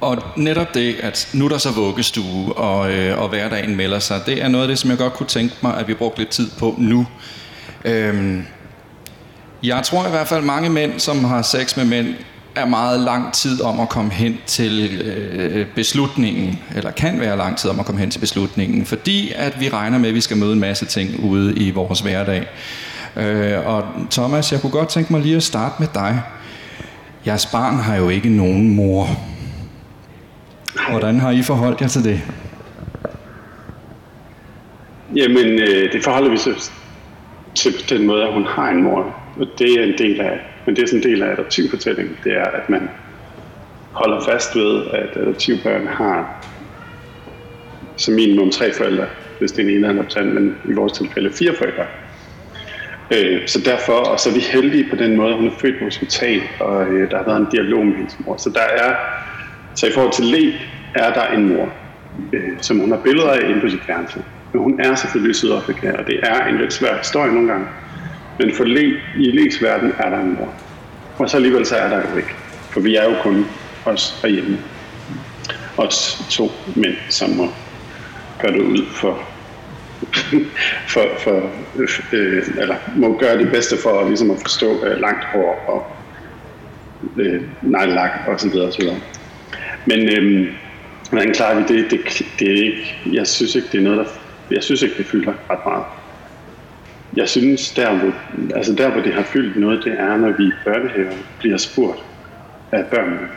[0.00, 4.20] Og netop det, at nu er der så vuggestue, og, øh, og hverdagen melder sig,
[4.26, 6.28] det er noget af det, som jeg godt kunne tænke mig, at vi brugte lidt
[6.28, 7.06] tid på nu.
[7.84, 8.46] Øhm,
[9.62, 12.14] jeg tror i hvert fald, mange mænd, som har sex med mænd,
[12.54, 17.56] er meget lang tid om at komme hen til øh, beslutningen, eller kan være lang
[17.56, 20.36] tid om at komme hen til beslutningen, fordi at vi regner med, at vi skal
[20.36, 22.46] møde en masse ting ude i vores hverdag.
[23.16, 26.22] Øh, og Thomas, jeg kunne godt tænke mig lige at starte med dig.
[27.26, 29.08] Jeres barn har jo ikke nogen mor.
[30.90, 32.20] Hvordan har I forholdt jer til det?
[35.16, 36.70] Jamen, øh, det forholder vi så
[37.54, 39.21] til den måde, at hun har en mor.
[39.40, 42.32] Og det er en del af, men det er sådan en del af adoptivfortællingen, det
[42.32, 42.90] er, at man
[43.92, 46.46] holder fast ved, at adoptivbørn har
[47.96, 49.06] som minimum tre forældre,
[49.38, 51.84] hvis det er en ene adoptant, men i vores tilfælde fire forældre.
[53.14, 55.84] Øh, så derfor, og så er vi heldige på den måde, hun er født på
[55.84, 58.36] hospital, og øh, der har været en dialog med hendes mor.
[58.36, 58.94] Så der er,
[59.74, 60.52] så i forhold til Le,
[60.94, 61.72] er der en mor,
[62.32, 64.20] øh, som hun har billeder af inde på sit fjernsyn.
[64.52, 67.66] Men hun er selvfølgelig i Sydafrika, og det er en lidt svær historie nogle gange.
[68.38, 70.54] Men for le, i Le's verden er der en mor.
[71.18, 72.34] Og så alligevel så er der jo ikke.
[72.70, 73.46] For vi er jo kun
[73.84, 74.58] os derhjemme.
[75.76, 77.48] Os to mænd, som må
[78.40, 79.22] gøre det ud for,
[80.92, 81.50] for, for
[82.12, 85.86] øh, eller må gøre det bedste for at, ligesom at forstå øh, langt hår og
[87.16, 88.96] øh, nejlak og så videre og så videre.
[89.86, 90.54] Men øh,
[91.10, 91.90] hvordan klarer vi det?
[91.90, 92.22] det?
[92.38, 94.04] Det er ikke, jeg synes ikke, det er noget, der,
[94.50, 95.84] jeg synes ikke, det fylder ret meget
[97.16, 98.12] jeg synes, der hvor,
[98.56, 102.04] altså der, hvor det har fyldt noget, det er, når vi i børnehaven bliver spurgt
[102.72, 103.28] af børnene,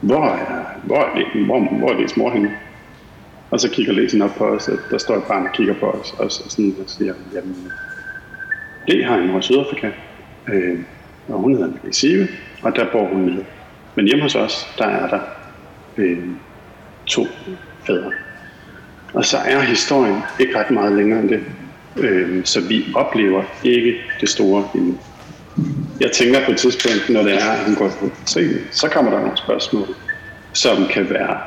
[0.00, 2.50] hvor er, hvor er, hvor, hvor er det mor henne?
[3.50, 5.86] Og så kigger læsen op på os, og der står et barn og kigger på
[5.86, 7.72] os, og, så sådan, og siger, jamen,
[8.86, 9.90] det har en mor i Sydafrika,
[10.48, 10.78] øh,
[11.28, 12.28] og hun hedder Sive,
[12.62, 13.44] og der bor hun nede.
[13.94, 15.20] Men hjemme hos os, der er der
[15.96, 16.24] øh,
[17.06, 17.26] to
[17.86, 18.12] fædre.
[19.14, 21.44] Og så er historien ikke ret meget længere end det.
[21.98, 24.98] Øh, så vi oplever ikke det store endnu.
[26.00, 29.10] Jeg tænker på et tidspunkt, når det er, at hun går på scenen, så kommer
[29.10, 29.88] der nogle spørgsmål,
[30.52, 31.38] som kan være...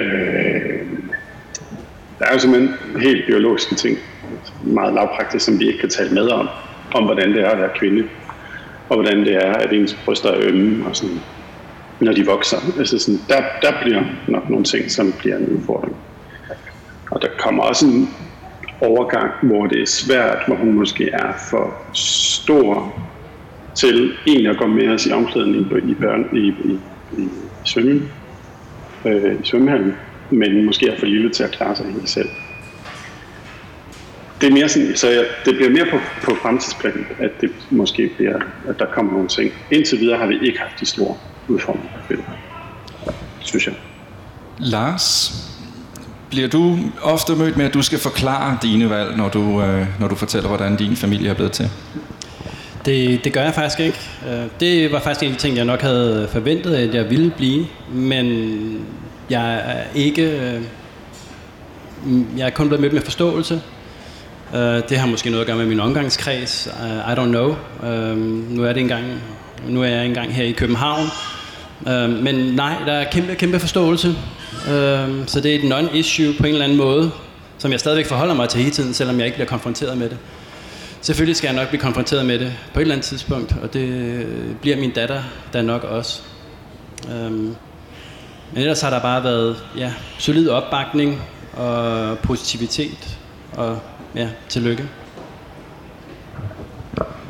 [0.00, 0.80] Øh,
[2.18, 3.98] der er jo simpelthen helt biologiske ting,
[4.64, 6.48] meget lavpraktisk, som vi ikke kan tale med om,
[6.94, 8.08] om hvordan det er at være kvinde,
[8.88, 11.20] og hvordan det er, at ens bryster er ømme, og sådan,
[12.00, 12.56] når de vokser.
[12.78, 15.96] Altså sådan, der, der bliver nok nogle ting, som bliver en udfordring.
[17.10, 18.14] Og der kommer også en
[18.82, 22.94] overgang, hvor det er svært, hvor hun måske er for stor
[23.74, 26.78] til en at gå med os i omklædning i, børn, i, i,
[27.22, 27.28] i,
[27.64, 28.02] svømme,
[29.04, 29.94] øh, i svømmehallen,
[30.30, 32.28] men måske er for lille til at klare sig helt selv.
[34.40, 38.10] det er mere sådan, så jeg, det bliver mere på, på fremtidsplanen, at det måske
[38.16, 39.52] bliver, at der kommer nogle ting.
[39.70, 41.16] Indtil videre har vi ikke haft de store
[41.48, 42.24] udfordringer ved det,
[43.40, 43.74] synes jeg.
[44.58, 45.32] Lars,
[46.32, 50.08] bliver du ofte mødt med, at du skal forklare dine valg, når du, øh, når
[50.08, 51.70] du fortæller, hvordan din familie er blevet til?
[52.84, 53.98] Det, det gør jeg faktisk ikke.
[54.28, 57.32] Øh, det var faktisk en af de ting, jeg nok havde forventet, at jeg ville
[57.36, 57.66] blive.
[57.92, 58.26] Men
[59.30, 60.22] jeg er ikke...
[60.22, 60.60] Øh,
[62.36, 63.60] jeg er kun blevet mødt med forståelse.
[64.54, 66.68] Øh, det har måske noget at gøre med min omgangskreds.
[67.08, 67.56] I don't know.
[68.50, 69.04] Nu er, det engang,
[69.68, 71.06] nu er jeg engang her i København.
[72.22, 74.14] Men nej, der er kæmpe, kæmpe forståelse.
[75.26, 77.10] Så det er et non-issue på en eller anden måde,
[77.58, 80.18] som jeg stadigvæk forholder mig til hele tiden, selvom jeg ikke bliver konfronteret med det.
[81.00, 84.26] Selvfølgelig skal jeg nok blive konfronteret med det på et eller andet tidspunkt, og det
[84.60, 85.22] bliver min datter
[85.52, 86.20] der nok også.
[87.14, 87.54] Øhm,
[88.52, 91.22] men ellers har der bare været ja, solid opbakning
[91.52, 93.18] og positivitet,
[93.52, 93.78] og
[94.14, 94.84] ja, tillykke.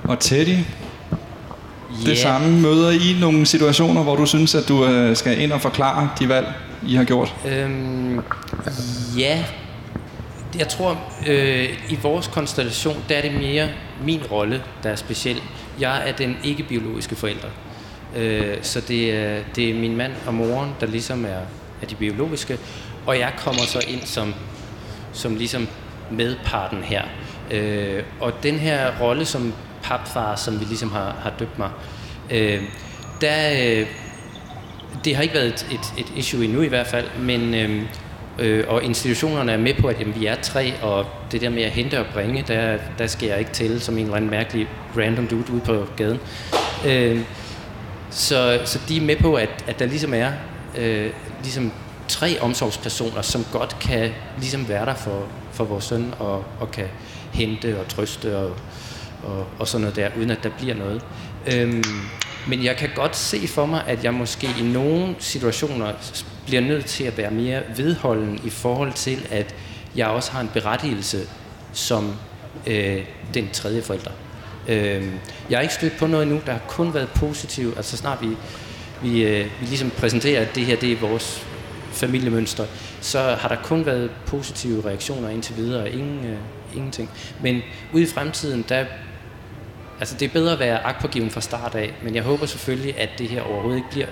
[0.04, 0.62] Og Teddy, yeah.
[2.06, 5.60] det samme møder I nogle situationer, hvor du synes, at du øh, skal ind og
[5.60, 6.46] forklare de valg,
[6.86, 7.34] i har gjort?
[7.46, 8.20] Øhm,
[9.18, 9.44] ja,
[10.58, 13.68] jeg tror, øh, i vores konstellation, der er det mere
[14.04, 15.42] min rolle, der er speciel.
[15.80, 17.48] Jeg er den ikke-biologiske forælder.
[18.16, 21.40] Øh, så det er, det er min mand og moren, der ligesom er,
[21.82, 22.58] er de biologiske.
[23.06, 24.34] Og jeg kommer så ind som,
[25.12, 25.68] som ligesom
[26.10, 27.02] medparten her.
[27.50, 31.70] Øh, og den her rolle som papfar, som vi ligesom har, har døbt mig,
[32.30, 32.62] øh,
[33.20, 33.86] der, øh,
[35.04, 37.82] det har ikke været et, et, et issue endnu i hvert fald, men øh,
[38.38, 41.62] Øh, og institutionerne er med på, at jamen, vi er tre, og det der med
[41.62, 44.68] at hente og bringe, der, der skal jeg ikke til som en eller anden mærkelig
[44.96, 46.20] random dude ude på gaden.
[46.86, 47.20] Øh,
[48.10, 50.32] så, så de er med på, at, at der ligesom er
[50.78, 51.10] øh,
[51.42, 51.72] ligesom
[52.08, 56.86] tre omsorgspersoner, som godt kan ligesom være der for, for vores søn, og, og kan
[57.32, 58.56] hente og trøste og,
[59.24, 61.02] og, og sådan noget der, uden at der bliver noget.
[61.54, 61.84] Øh,
[62.48, 65.92] men jeg kan godt se for mig, at jeg måske i nogle situationer
[66.46, 69.54] bliver nødt til at være mere vedholden i forhold til, at
[69.96, 71.18] jeg også har en berettigelse
[71.72, 72.16] som
[72.66, 74.10] øh, den tredje forælder.
[74.68, 75.06] Øh,
[75.50, 77.76] jeg har ikke stødt på noget endnu, der har kun været positivt.
[77.76, 78.28] Altså snart vi,
[79.02, 81.46] vi, øh, vi ligesom præsenterer, at det her det er vores
[81.92, 82.66] familiemønster,
[83.00, 86.36] så har der kun været positive reaktioner indtil videre, ingen, øh,
[86.74, 87.10] ingenting.
[87.42, 88.84] Men ude i fremtiden, der
[90.02, 93.08] altså det er bedre at være agtpågiven fra start af, men jeg håber selvfølgelig, at
[93.18, 94.06] det her overhovedet ikke bliver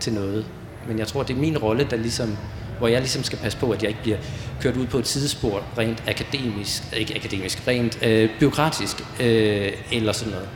[0.00, 0.46] til noget.
[0.88, 2.36] Men jeg tror, det er min rolle, der ligesom,
[2.78, 4.18] hvor jeg ligesom skal passe på, at jeg ikke bliver
[4.60, 10.32] kørt ud på et sidespor rent akademisk, ikke akademisk, rent øh, byråkratisk øh, eller sådan
[10.32, 10.48] noget.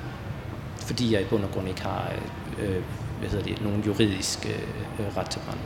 [0.87, 2.13] Fordi jeg i bund og grund ikke har
[2.59, 2.83] øh, øh
[3.21, 5.59] hvad hedder det, nogen juridisk øh, øh ret til brand.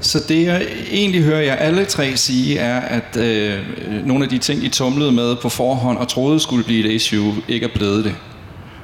[0.00, 3.58] Så det jeg egentlig hører jer alle tre sige, er, at øh,
[4.06, 7.34] nogle af de ting, I tumlede med på forhånd og troede skulle blive et issue,
[7.48, 8.14] ikke er blevet det.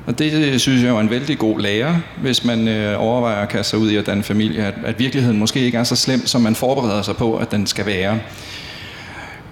[0.07, 3.49] Og det øh, synes jeg er en vældig god lærer, hvis man øh, overvejer at
[3.49, 6.27] kaste sig ud i at danne familie, at, at virkeligheden måske ikke er så slem,
[6.27, 8.19] som man forbereder sig på, at den skal være.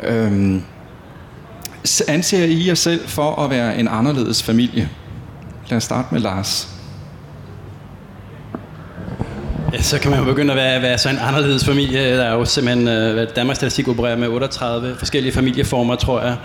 [0.03, 0.63] Øhm,
[2.09, 4.89] anser I jer selv for at være en anderledes familie?
[5.69, 6.78] Lad os starte med Lars.
[9.73, 12.17] Ja, så kan man jo begynde at være, være så en anderledes familie.
[12.17, 16.37] Der er jo simpelthen, øh, Danmarks Statistik opererer med 38 forskellige familieformer, tror jeg.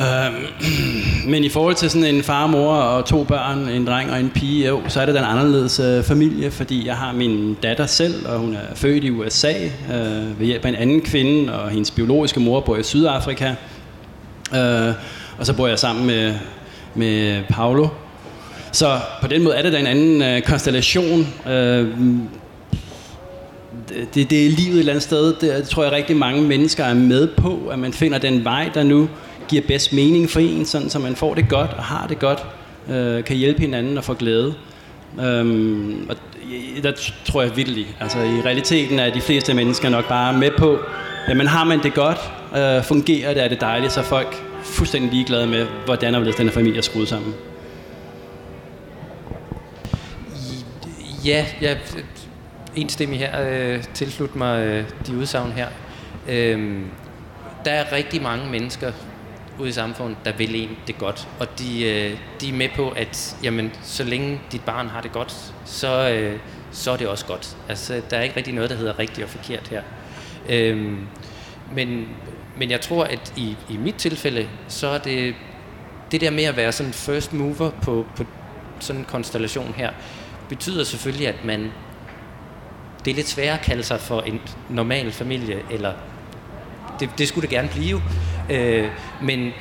[0.00, 0.32] Øh,
[1.32, 4.30] men i forhold til sådan en far, mor og to børn, en dreng og en
[4.30, 8.26] pige, jo, så er det den anderledes øh, familie, fordi jeg har min datter selv,
[8.28, 9.52] og hun er født i USA
[9.92, 13.54] øh, ved hjælp af en anden kvinde, og hendes biologiske mor bor i Sydafrika.
[14.54, 14.94] Øh,
[15.38, 16.34] og så bor jeg sammen med,
[16.94, 17.88] med Paolo,
[18.72, 21.26] så på den måde er det da en anden øh, konstellation.
[21.48, 21.88] Øh,
[24.14, 25.34] det, det er livet et eller andet sted.
[25.40, 28.82] Det, tror jeg rigtig mange mennesker er med på, at man finder den vej, der
[28.82, 29.08] nu
[29.48, 32.38] giver bedst mening for en, sådan, så man får det godt og har det godt,
[32.90, 34.54] øh, kan hjælpe hinanden og få glæde.
[35.20, 36.16] Øhm, og
[36.82, 36.92] der
[37.24, 40.78] tror jeg virkelig, Altså i realiteten er de fleste mennesker nok bare med på,
[41.28, 42.18] jamen har man det godt,
[42.56, 46.34] øh, fungerer det, er det dejligt, så er folk fuldstændig ligeglade med, hvordan og den
[46.46, 47.34] her familie er skruet sammen.
[51.24, 51.78] Ja, jeg
[52.76, 55.68] enstemmig her øh, tilslut mig øh, de udsagn her.
[56.28, 56.82] Øh,
[57.64, 58.92] der er rigtig mange mennesker
[59.58, 62.90] ude i samfundet, der vil en det godt, og de, øh, de er med på,
[62.90, 66.38] at jamen, så længe dit barn har det godt, så, øh,
[66.72, 67.56] så er det også godt.
[67.68, 69.82] Altså, der er ikke rigtig noget, der hedder rigtigt og forkert her.
[70.48, 70.92] Øh,
[71.74, 72.08] men,
[72.56, 75.34] men jeg tror, at i, i mit tilfælde, så er det
[76.10, 78.24] det der med at være sådan first mover på, på
[78.80, 79.90] sådan en konstellation her,
[80.48, 81.72] betyder selvfølgelig, at man
[83.04, 85.92] det er lidt sværere at kalde sig for en normal familie, eller
[87.00, 88.02] det, det skulle det gerne blive.
[88.50, 88.88] Øh,
[89.22, 89.52] men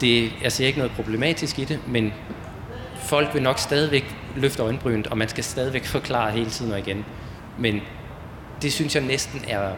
[0.00, 2.12] det, altså, jeg ser ikke noget problematisk i det, men
[2.98, 7.04] folk vil nok stadigvæk løfte øjenbrynet, og man skal stadigvæk forklare hele tiden og igen.
[7.58, 7.80] Men
[8.62, 9.72] det synes jeg næsten er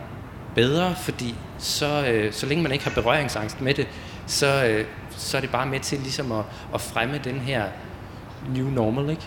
[0.55, 3.88] bedre, fordi så, øh, så længe man ikke har berøringsangst med det,
[4.27, 6.44] så, øh, så er det bare med til ligesom at,
[6.75, 7.64] at fremme den her
[8.55, 9.22] new normal, ikke?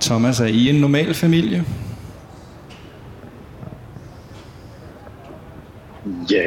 [0.00, 1.64] Thomas, er I en normal familie?
[6.30, 6.42] Ja,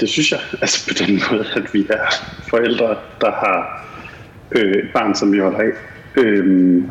[0.00, 0.40] det synes jeg.
[0.60, 2.14] Altså på den måde, at vi er
[2.48, 3.86] forældre, der har
[4.52, 5.70] øh, et barn, som vi holder af.
[6.16, 6.82] Øh,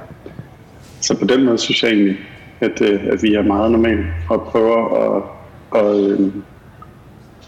[1.01, 2.17] så på den måde synes jeg egentlig,
[2.59, 5.23] at, øh, at vi er meget normale og prøver at,
[5.71, 6.31] og, øh,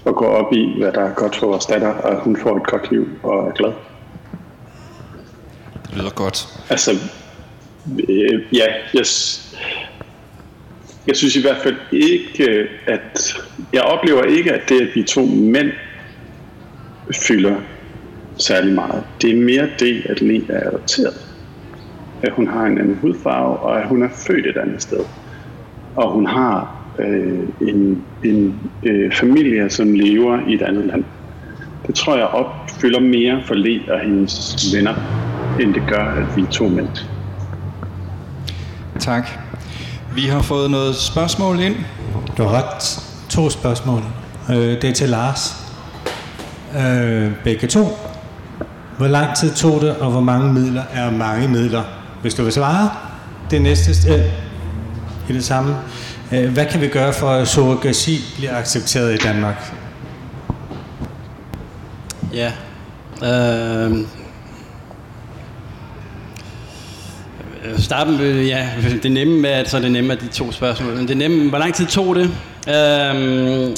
[0.05, 2.57] at gå op i, hvad der er godt for vores datter, og at hun får
[2.57, 3.71] et godt liv og er glad.
[5.87, 6.47] Det lyder godt.
[6.69, 6.91] Altså,
[8.09, 9.05] øh, ja, jeg,
[11.07, 13.35] jeg synes i hvert fald ikke, at
[13.73, 15.71] jeg oplever ikke, at det, at vi to mænd
[17.27, 17.55] fylder
[18.37, 19.03] særlig meget.
[19.21, 21.13] Det er mere det, at Le er adopteret.
[22.21, 24.99] At hun har en anden hudfarve, og at hun er født et andet sted.
[25.95, 31.03] Og hun har øh, en, en øh, familie, som lever i et andet land.
[31.87, 34.95] Det tror jeg opfylder mere for Le og hendes venner,
[35.61, 37.14] end det gør, at vi er to mænd.
[38.99, 39.29] Tak.
[40.13, 41.75] Vi har fået noget spørgsmål ind.
[42.37, 42.99] Du har ret.
[43.29, 44.03] To spørgsmål.
[44.49, 45.55] Øh, det er til Lars.
[46.77, 47.97] Øh, begge to.
[48.97, 51.83] Hvor lang tid tog det, og hvor mange midler er mange midler?
[52.21, 52.89] Hvis du vil svare,
[53.51, 54.25] det næste øh,
[55.29, 55.75] i det samme.
[56.31, 59.73] Øh, hvad kan vi gøre for, at surrogasi bliver accepteret i Danmark?
[62.33, 62.51] Ja.
[63.23, 63.97] Øh,
[67.65, 68.69] Øh, Starte med, ja,
[69.03, 70.93] det nemme med, at så er det nemme af de to spørgsmål.
[70.93, 72.23] Men det nemme, hvor lang tid tog det?
[72.67, 73.75] Øhm,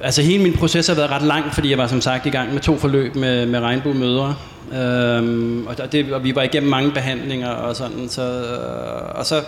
[0.00, 2.52] altså hele min proces har været ret lang, fordi jeg var som sagt i gang
[2.52, 4.34] med to forløb med, med regnbuemødre.
[4.74, 9.42] Øhm, og, det, og vi var igennem mange behandlinger og sådan, så, øh, og så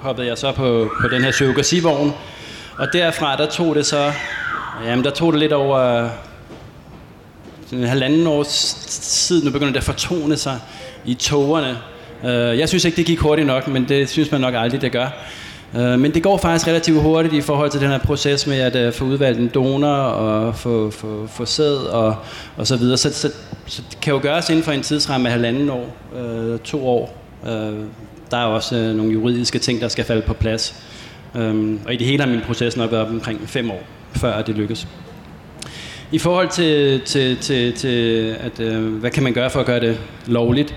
[0.00, 2.12] hoppede jeg så på, på den her surrogasivogn.
[2.78, 4.12] Og derfra, der tog det så,
[4.86, 6.10] jamen der tog det lidt over øh,
[7.72, 8.74] en halvanden års
[9.28, 10.60] tid, nu begynder det at fortone sig
[11.04, 11.76] i togerne.
[12.24, 14.92] Øh, jeg synes ikke, det gik hurtigt nok, men det synes man nok aldrig, det
[14.92, 15.06] gør.
[15.76, 18.76] Øh, men det går faktisk relativt hurtigt i forhold til den her proces med at
[18.76, 22.16] øh, få udvalgt en donor og få, få, få sæd og,
[22.56, 22.96] og så videre.
[22.96, 23.32] Så, så,
[23.66, 27.16] så det kan jo gøres inden for en tidsramme af halvanden år, øh, to år.
[27.46, 27.72] Øh,
[28.30, 30.74] der er også øh, nogle juridiske ting, der skal falde på plads.
[31.34, 33.82] Øh, og i det hele har min proces nok været omkring fem år,
[34.12, 34.86] før det lykkes.
[36.12, 39.80] I forhold til, til, til, til at, øh, hvad kan man gøre for at gøre
[39.80, 40.74] det lovligt,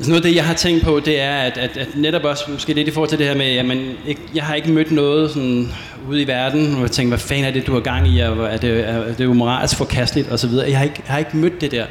[0.00, 2.44] Altså noget af det, jeg har tænkt på, det er, at, at, at netop også
[2.48, 4.90] måske lidt i forhold til det her med, at man ikke, jeg har ikke mødt
[4.90, 5.72] noget sådan
[6.08, 8.44] ude i verden, hvor jeg tænker, hvad fanden er det, du har gang i, og
[8.44, 10.70] er det, er det jo moralsk forkasteligt, og så videre.
[10.70, 11.84] Jeg har, ikke, jeg har ikke mødt det der.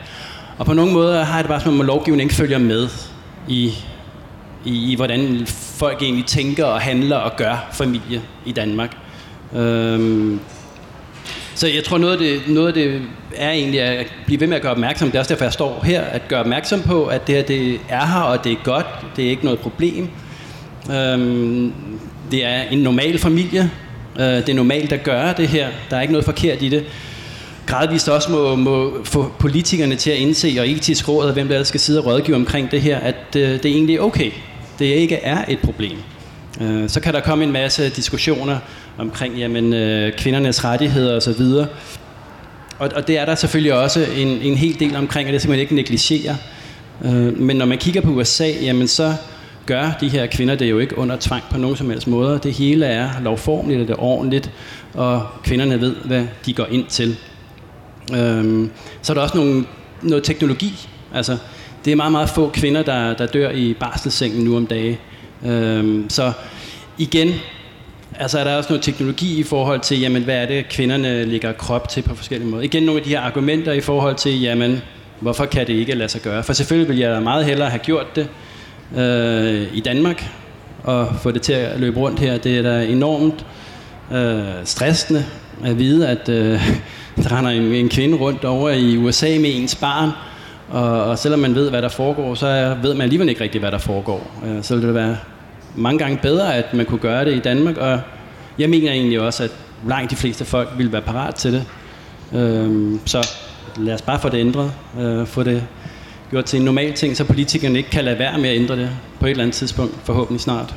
[0.58, 2.88] Og på nogle måder har jeg det bare som om, at lovgivningen ikke følger med
[3.47, 3.73] i,
[4.65, 8.97] i, i, hvordan folk egentlig tænker og handler og gør familie i Danmark.
[9.55, 10.39] Øhm,
[11.60, 13.02] så jeg tror, noget af, det, noget af det
[13.36, 15.08] er egentlig at blive ved med at gøre opmærksom.
[15.08, 16.02] Det er også derfor, jeg står her.
[16.02, 18.86] At gøre opmærksom på, at det her det er her, og det er godt.
[19.15, 20.10] Det er ikke noget problem.
[20.91, 21.74] Øhm,
[22.32, 23.72] det er en normal familie.
[24.19, 25.67] Øh, det er normalt at gøre det her.
[25.89, 26.86] Der er ikke noget forkert i det.
[27.65, 31.63] Gradvist også må, må få politikerne til at indse, og etisk råd, og hvem der
[31.63, 34.32] skal sidde og rådgive omkring det her, at øh, det egentlig er okay.
[34.80, 35.98] Det ikke er et problem.
[36.62, 38.58] Øh, så kan der komme en masse diskussioner
[38.98, 41.42] omkring jamen, øh, kvindernes rettigheder osv.
[42.80, 45.50] Og, og det er der selvfølgelig også en, en hel del omkring, og det skal
[45.50, 46.36] man ikke negligere.
[47.06, 49.14] Øh, men når man kigger på USA, jamen så
[49.66, 52.40] gør de her kvinder det jo ikke under tvang på nogen som helst måde.
[52.44, 54.52] Det hele er lovformeligt, og det er ordentligt,
[54.94, 57.18] og kvinderne ved, hvad de går ind til.
[58.14, 58.68] Øh,
[59.02, 59.66] så er der også nogle,
[60.02, 60.88] noget teknologi.
[61.14, 61.38] Altså,
[61.86, 64.97] det er meget, meget få kvinder, der, der dør i barselssengen nu om dagen.
[65.46, 66.32] Øhm, så
[66.98, 67.34] igen,
[68.20, 71.52] altså er der også noget teknologi i forhold til, jamen, hvad er det, kvinderne ligger
[71.52, 72.64] krop til på forskellige måder.
[72.64, 74.82] Igen nogle af de her argumenter i forhold til, jamen,
[75.20, 76.44] hvorfor kan det ikke lade sig gøre?
[76.44, 78.28] For selvfølgelig vil jeg meget hellere have gjort det
[78.98, 80.26] øh, i Danmark,
[80.84, 82.38] og få det til at løbe rundt her.
[82.38, 83.46] Det er da enormt
[84.12, 85.26] øh, stressende
[85.66, 86.62] at vide, at øh,
[87.24, 90.10] der render en, en kvinde rundt over i USA med ens barn,
[90.70, 93.72] og, og selvom man ved, hvad der foregår, så ved man alligevel ikke rigtigt, hvad
[93.72, 94.32] der foregår.
[94.45, 95.17] Øh, så ville det være
[95.76, 97.99] mange gange bedre, at man kunne gøre det i Danmark, og
[98.59, 99.51] jeg mener egentlig også, at
[99.88, 101.65] langt de fleste folk ville være parat til det.
[102.34, 103.30] Øhm, så
[103.78, 105.63] lad os bare få det ændret, øh, få det
[106.30, 108.89] gjort til en normal ting, så politikerne ikke kan lade være med at ændre det
[109.20, 110.76] på et eller andet tidspunkt, forhåbentlig snart.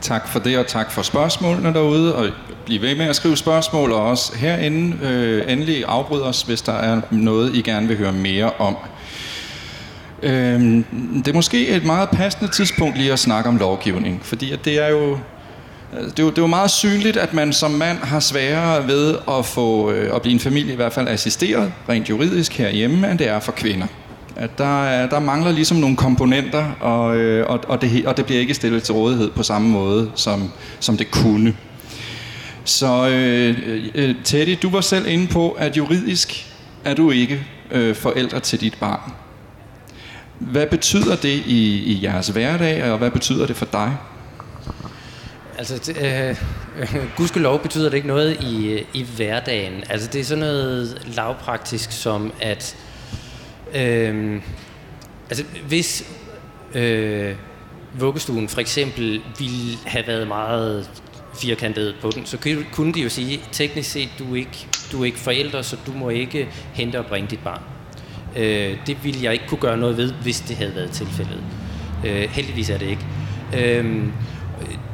[0.00, 2.26] Tak for det, og tak for spørgsmålene derude, og
[2.66, 6.72] bliv ved med at skrive spørgsmål, og også herinde øh, endelig afbryd os, hvis der
[6.72, 8.76] er noget, I gerne vil høre mere om.
[10.22, 10.60] Øh,
[11.14, 14.84] det er måske et meget passende tidspunkt lige at snakke om lovgivning, fordi at det
[14.84, 17.98] er jo øh, det er, jo, det er jo meget synligt, at man som mand
[17.98, 22.10] har sværere ved at få øh, at blive en familie i hvert fald assisteret rent
[22.10, 23.86] juridisk herhjemme, end det er for kvinder.
[24.38, 28.40] At der, der mangler ligesom nogle komponenter, og, øh, og, og, det, og det bliver
[28.40, 31.54] ikke stillet til rådighed på samme måde, som, som det kunne.
[32.64, 37.94] Så øh, øh, Teddy, du var selv inde på, at juridisk er du ikke øh,
[37.94, 39.12] forældre til dit barn.
[40.38, 43.96] Hvad betyder det i, i jeres hverdag, og hvad betyder det for dig?
[45.58, 46.30] Altså, øh,
[46.80, 49.84] øh, gudskelov betyder det ikke noget i, øh, i hverdagen.
[49.90, 52.76] Altså, det er sådan noget lavpraktisk som, at
[53.74, 54.42] øh,
[55.30, 56.04] altså, hvis
[56.74, 57.34] øh,
[57.94, 60.90] vuggestuen for eksempel ville have været meget
[61.40, 65.04] firkantet på den, så kunne de jo sige, teknisk set, du er ikke, du er
[65.04, 67.62] ikke forælder, så du må ikke hente og bringe dit barn.
[68.36, 71.42] Øh, det ville jeg ikke kunne gøre noget ved, hvis det havde været tilfældet.
[72.06, 73.06] Øh, heldigvis er det ikke.
[73.56, 74.04] Øh,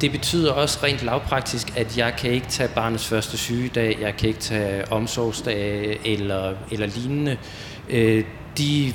[0.01, 4.27] det betyder også rent lavpraktisk, at jeg kan ikke tage barnets første sygedag, jeg kan
[4.27, 7.37] ikke tage omsorgsdag eller, eller lignende.
[7.89, 8.23] Øh,
[8.57, 8.93] de,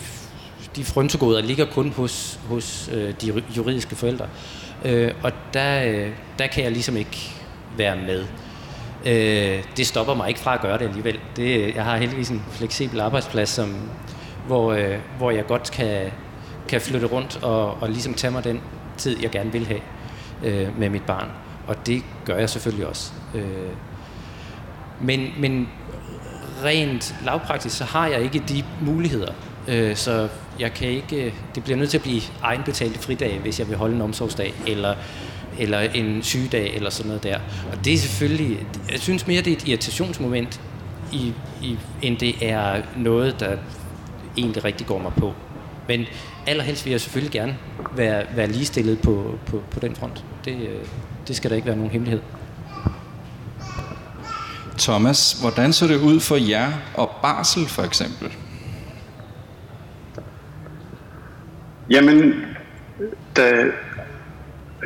[0.76, 4.26] de frynsegoder ligger kun hos, hos øh, de juridiske forældre.
[4.84, 7.34] Øh, og der, øh, der kan jeg ligesom ikke
[7.76, 8.24] være med.
[9.06, 11.18] Øh, det stopper mig ikke fra at gøre det alligevel.
[11.36, 13.76] Det, jeg har heldigvis en fleksibel arbejdsplads, som,
[14.46, 16.10] hvor, øh, hvor jeg godt kan,
[16.68, 18.60] kan flytte rundt og, og ligesom tage mig den
[18.96, 19.80] tid, jeg gerne vil have
[20.44, 21.28] øh, med mit barn.
[21.66, 23.12] Og det gør jeg selvfølgelig også.
[23.34, 23.44] Øh,
[25.00, 25.68] men, men
[26.64, 29.32] rent lavpraktisk, så har jeg ikke de muligheder.
[29.68, 33.58] Øh, så jeg kan ikke, øh, det bliver nødt til at blive egenbetalte fridag, hvis
[33.58, 34.94] jeg vil holde en omsorgsdag, eller,
[35.58, 37.38] eller en sygedag, eller sådan noget der.
[37.72, 40.60] Og det er selvfølgelig, jeg synes mere, det er et irritationsmoment,
[41.12, 43.56] i, i, end det er noget, der
[44.36, 45.34] egentlig rigtig går mig på.
[45.88, 46.06] Men
[46.46, 47.56] allerhelst vil jeg selvfølgelig gerne
[47.96, 50.24] være, være ligestillet på, på, på den front.
[50.44, 50.86] Det, øh,
[51.28, 52.20] det skal der ikke være nogen hemmelighed.
[54.78, 58.32] Thomas, hvordan så det ud for jer og barsel for eksempel?
[61.90, 62.34] Jamen,
[63.36, 63.64] da,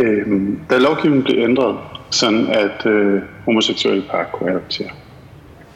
[0.00, 0.26] øh,
[0.70, 1.76] da lovgivningen blev ændret,
[2.10, 4.90] sådan at øh, homoseksuelle par kunne adoptere,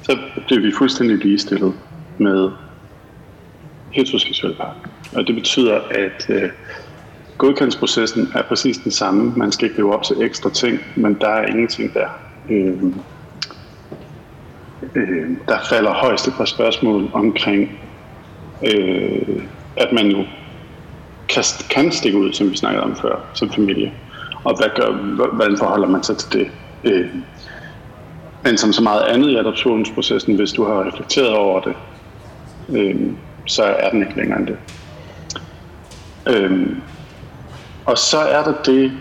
[0.02, 1.74] så blev vi fuldstændig ligestillet
[2.18, 2.50] med
[3.90, 4.76] heteroseksuelle par.
[5.16, 6.50] Og det betyder, at øh,
[7.38, 9.32] godkendelsesprocessen er præcis den samme.
[9.36, 12.08] Man skal ikke leve op til ekstra ting, men der er ingenting der.
[12.50, 12.82] Øh,
[14.94, 17.80] øh, der falder højst et par spørgsmål omkring,
[18.74, 19.42] øh,
[19.76, 20.24] at man jo
[21.28, 23.92] kan, kan stikke ud, som vi snakkede om før, som familie.
[24.44, 24.92] Og hvad gør,
[25.32, 26.50] hvordan forholder man sig til det?
[26.84, 27.08] Øh,
[28.44, 31.74] men som så meget andet i adoptionsprocessen, hvis du har reflekteret over det,
[32.68, 32.96] øh,
[33.46, 34.58] så er den ikke længere end det.
[36.26, 36.66] Øh,
[37.86, 38.92] og så er der det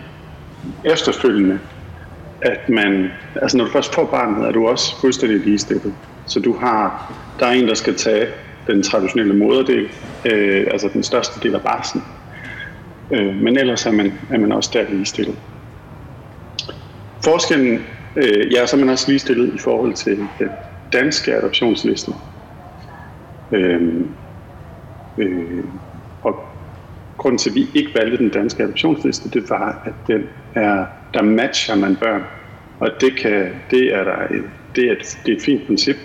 [0.84, 1.58] efterfølgende,
[2.42, 3.10] at man,
[3.42, 5.94] altså når du først får barnet, er du også fuldstændig ligestillet.
[6.26, 8.26] Så du har, der er en, der skal tage
[8.66, 9.88] den traditionelle moderdel,
[10.24, 12.02] øh, altså den største del af barsen.
[13.10, 15.36] Øh, men ellers er man, er man også der ligestillet.
[17.24, 17.84] Forskellen,
[18.16, 20.50] øh, ja, så er man også ligestillet i forhold til den
[20.92, 22.12] danske adoptionsliste.
[23.52, 24.04] Øh,
[25.18, 25.64] øh,
[26.22, 26.34] og
[27.16, 30.22] grunden til, at vi ikke valgte den danske adoptionsliste, det var, at den
[30.54, 32.22] er, der matcher man børn.
[32.80, 34.44] Og det, kan, det, er, der et,
[34.76, 35.96] det, er et, det er et fint princip,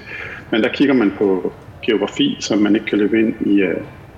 [0.51, 1.53] men der kigger man på
[1.85, 3.77] geografi, som man ikke kan løbe ind i øh,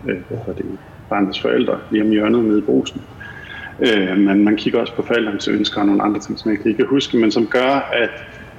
[0.10, 0.80] øh hvad det,
[1.10, 3.02] barnets forældre lige om hjørnet nede i brusen.
[3.80, 6.78] Øh, men man kigger også på forældrenes ønsker og nogle andre ting, som jeg ikke
[6.78, 8.10] kan huske, men som gør, at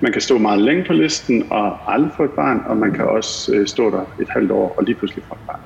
[0.00, 3.04] man kan stå meget længe på listen og aldrig få et barn, og man kan
[3.04, 5.60] også øh, stå der et halvt år og lige pludselig få et barn.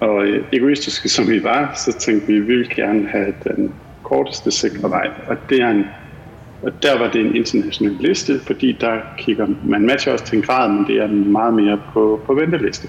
[0.00, 3.74] Og øh, egoistiske som vi var, så tænkte vi, at vi ville gerne have den
[4.02, 5.10] korteste sikre vej.
[5.28, 5.84] Og, det er en,
[6.62, 10.42] og der var det en international liste, fordi der kigger man matcher også til en
[10.42, 12.88] grad, men det er meget mere på, på venteliste.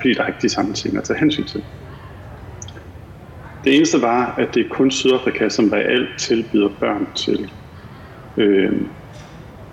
[0.00, 1.64] Fordi der er ikke de samme ting at tage hensyn til.
[3.64, 7.52] Det eneste var, at det er kun Sydafrika, som reelt tilbyder børn til,
[8.36, 8.72] øh,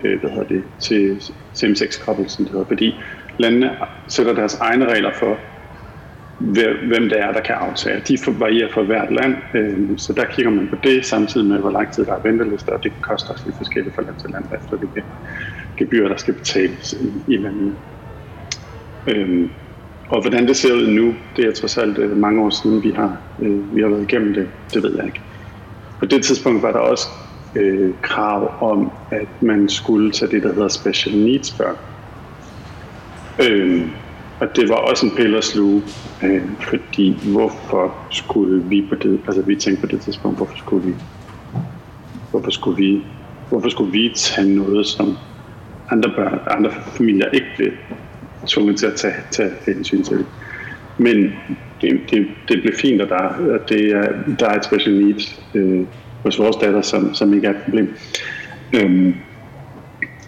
[0.04, 1.20] øh, hvad hedder det, til
[1.54, 3.00] same-sex couples, som det hedder, fordi
[3.38, 3.70] landene
[4.08, 5.40] sætter deres egne regler for,
[6.88, 8.00] hvem det er, der kan aftage.
[8.08, 11.70] De varierer for hvert land, øh, så der kigger man på det, samtidig med, hvor
[11.70, 14.44] lang tid der er ventelister, og det koster også lidt forskelligt fra land til land,
[14.58, 15.04] efter det
[15.78, 17.76] gebyr, der skal betales i, i landene.
[19.08, 19.50] Øh,
[20.08, 22.90] og hvordan det ser ud nu, det er trods alt øh, mange år siden, vi
[22.90, 25.20] har, øh, vi har været igennem det, det ved jeg ikke.
[25.98, 27.08] På det tidspunkt var der også
[27.54, 31.76] øh, krav om, at man skulle tage det, der hedder special needs børn.
[33.38, 33.88] Øh,
[34.40, 35.82] og det var også en pille at sluge,
[36.22, 40.86] øh, fordi hvorfor skulle vi på det, altså vi tænkte på det tidspunkt, hvorfor skulle
[40.86, 40.94] vi,
[42.30, 43.04] hvorfor skulle vi,
[43.48, 45.16] hvorfor skulle vi tage noget, som
[45.90, 47.72] andre børn, andre familier ikke blev
[48.46, 50.24] tvunget til at tage, tage hensyn til.
[50.98, 51.32] Men
[51.80, 55.20] det, det, det blev fint, at der, at det er, der er et special need
[55.54, 55.86] øh,
[56.22, 57.96] hos vores datter, som, som ikke er et problem.
[58.74, 59.08] Øhm,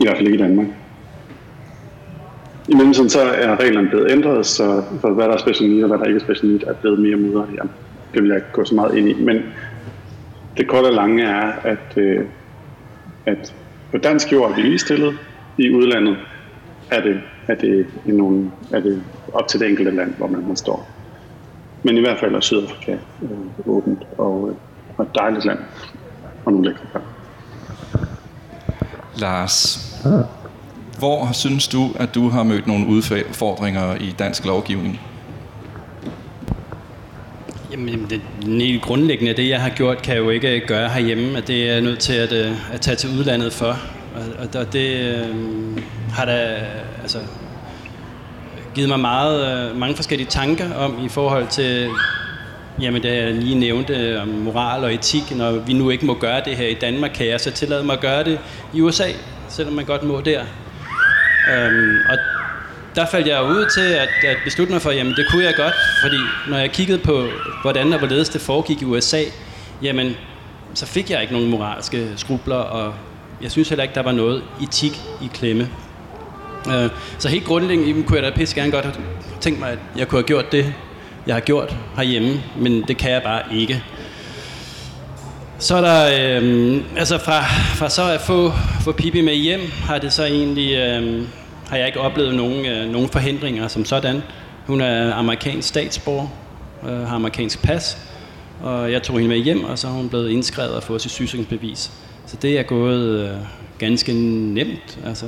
[0.01, 0.67] I hvert fald ikke i Danmark.
[2.69, 5.89] I mellemtiden så er reglerne blevet ændret, så for hvad der er special need og
[5.89, 7.63] hvad der ikke er special need, er blevet mere mudder her.
[8.15, 9.15] Det vil jeg ikke gå så meget ind i.
[9.15, 9.43] Men
[10.57, 12.25] det korte og lange er, at, øh,
[13.27, 13.55] at
[13.91, 15.19] på dansk jord er vi ligestillet.
[15.59, 16.17] I udlandet
[16.91, 20.47] er det, er det, i nogle, er det op til det enkelte land, hvor man,
[20.47, 20.89] man står.
[21.83, 22.93] Men i hvert fald er Sydafrika
[23.23, 24.57] øh, åbent og, øh,
[24.97, 25.59] og et dejligt land
[26.45, 27.03] og nogle lækre børn.
[29.17, 29.79] Lars,
[30.99, 35.01] hvor synes du, at du har mødt nogle udfordringer i dansk lovgivning?
[37.73, 41.49] Jamen, det helt grundlæggende, det jeg har gjort, kan jeg jo ikke gøre herhjemme, at
[41.49, 43.77] det er nødt til at, øh, at tage til udlandet for.
[44.15, 45.37] Og, og det øh,
[46.13, 46.57] har da
[47.15, 47.31] altså,
[48.75, 51.89] givet mig meget, øh, mange forskellige tanker om i forhold til,
[52.81, 56.15] jamen det jeg lige nævnte øh, om moral og etik, når vi nu ikke må
[56.15, 58.39] gøre det her i Danmark, kan jeg så tillade mig at gøre det
[58.75, 59.09] i USA,
[59.49, 60.41] selvom man godt må der.
[61.53, 62.19] Øhm, og
[62.95, 65.75] der faldt jeg ud til at, at beslutte mig for, jamen det kunne jeg godt,
[66.03, 67.29] fordi når jeg kiggede på,
[67.63, 69.21] hvordan og hvorledes det foregik i USA,
[69.83, 70.17] jamen
[70.75, 72.95] så fik jeg ikke nogen moralske skrubler, og
[73.43, 75.69] jeg synes heller ikke, der var noget etik i klemme.
[76.71, 78.95] Øh, så helt grundlæggende kunne jeg da pisse gerne godt have
[79.41, 80.75] tænkt mig, at jeg kunne have gjort det,
[81.27, 83.83] jeg har gjort herhjemme, men det kan jeg bare ikke.
[85.59, 87.43] Så er der, øh, altså fra,
[87.75, 91.23] fra så at få, få Pippi med hjem, har det så egentlig, øh,
[91.69, 94.23] har jeg ikke oplevet nogen, øh, nogen forhindringer som sådan.
[94.67, 96.29] Hun er amerikansk statsborger,
[96.89, 97.99] øh, har amerikansk pas,
[98.63, 101.11] og jeg tog hende med hjem, og så er hun blevet indskrevet og fået sit
[101.11, 101.91] sygesikringsbevis.
[102.27, 103.37] Så det er gået øh,
[103.79, 104.99] ganske nemt.
[105.07, 105.27] Altså,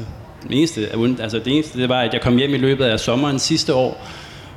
[0.49, 0.89] det eneste,
[1.21, 4.07] altså det eneste, det var, at jeg kom hjem i løbet af sommeren sidste år,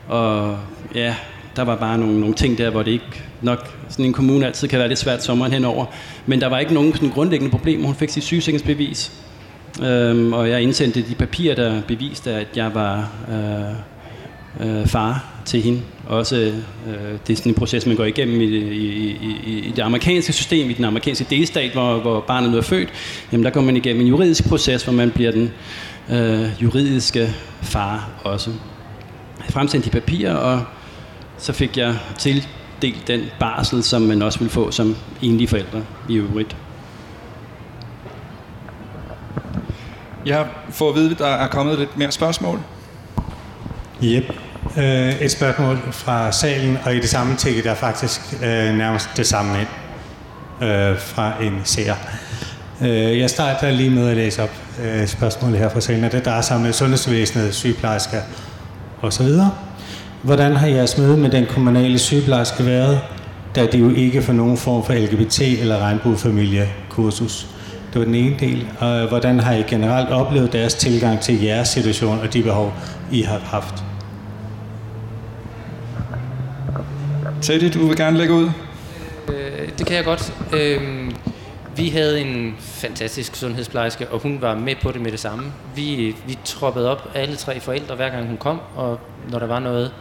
[0.08, 0.58] og
[0.96, 1.16] ja,
[1.56, 4.68] der var bare nogle, nogle ting der, hvor det ikke nok, sådan en kommune altid
[4.68, 5.86] kan være lidt svært sommeren henover.
[6.26, 7.86] Men der var ikke nogen sådan grundlæggende problemer.
[7.86, 9.12] Hun fik sit sygesikringsbevis,
[9.84, 15.62] øhm, og jeg indsendte de papirer, der beviste, at jeg var øh, øh, far til
[15.62, 15.82] hende.
[16.08, 16.94] Også øh,
[17.28, 20.70] det er sådan en proces, man går igennem i, i, i, i det amerikanske system,
[20.70, 22.90] i den amerikanske delstat, hvor, hvor barnet nu er født.
[23.32, 25.52] Jamen der går man igennem en juridisk proces, hvor man bliver den
[26.10, 28.50] øh, juridiske far også.
[29.40, 30.64] Jeg fremsendte de papirer, og
[31.38, 36.16] så fik jeg tildelt den barsel, som man også vil få som enlige forældre i
[36.16, 36.58] øvrigt.
[40.26, 42.60] Jeg får at vide, at der er kommet lidt mere spørgsmål.
[44.04, 44.43] Yep.
[44.78, 49.28] Øh, et spørgsmål fra salen, og i det samme tække der faktisk øh, nærmest det
[49.28, 49.68] samme ind
[50.70, 51.96] øh, fra en seer.
[52.82, 54.50] Øh, jeg starter lige med at læse op
[54.84, 58.22] øh, spørgsmålet her fra salen, og det drejer sig om sundhedsvæsenet, sygeplejersker
[59.02, 59.28] osv.
[60.22, 63.00] Hvordan har jeres møde med den kommunale sygeplejerske været,
[63.56, 67.48] da det jo ikke får nogen form for LGBT- eller regnbuefamilie-kursus?
[67.94, 68.68] Det var den ene del.
[68.80, 72.74] Og hvordan har I generelt oplevet deres tilgang til jeres situation og de behov,
[73.12, 73.84] I har haft?
[77.44, 78.50] Teddy, du vil gerne lægge ud?
[79.28, 80.34] Øh, det kan jeg godt.
[80.54, 81.12] Øh,
[81.76, 85.54] vi havde en fantastisk sundhedsplejerske, og hun var med på det med det samme.
[85.76, 89.60] Vi, vi troppede op alle tre forældre, hver gang hun kom, og når der var
[89.60, 89.94] noget,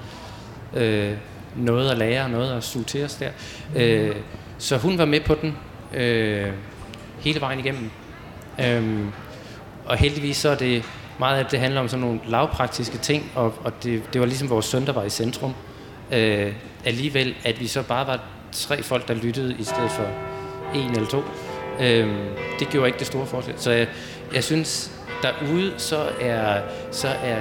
[0.74, 1.12] øh,
[1.57, 3.30] noget at lære, noget at suge til os der.
[3.76, 4.16] Øh,
[4.59, 5.57] så hun var med på den
[5.95, 6.53] øh,
[7.20, 7.90] hele vejen igennem.
[8.61, 9.07] Øh,
[9.84, 10.84] og heldigvis så er det
[11.18, 14.51] meget af det handler om sådan nogle lavpraktiske ting, og, og det, det var ligesom
[14.51, 15.55] vores søn, der var i centrum.
[16.12, 16.53] Øh,
[16.84, 18.20] alligevel, at vi så bare var
[18.52, 20.06] tre folk, der lyttede i stedet for
[20.74, 21.22] en eller to.
[21.80, 22.16] Øhm,
[22.58, 23.54] det gjorde ikke det store forskel.
[23.56, 23.88] Så jeg,
[24.34, 26.60] jeg synes, derude, så er,
[26.90, 27.38] så er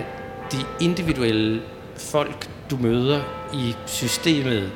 [0.52, 1.62] de individuelle
[1.98, 3.22] folk, du møder
[3.54, 4.72] i systemet,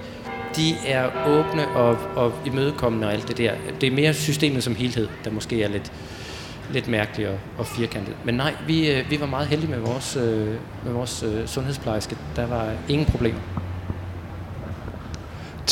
[0.55, 3.53] de er åbne og, og imødekommende og alt det der.
[3.82, 5.91] Det er mere systemet som helhed, der måske er lidt,
[6.72, 8.16] lidt mærkeligt og, og firkantet.
[8.26, 10.47] Men nej, vi, øh, vi var meget heldige med vores, øh,
[10.86, 12.18] med vores øh, sundhedsplejerske.
[12.36, 13.39] Der var ingen problemer.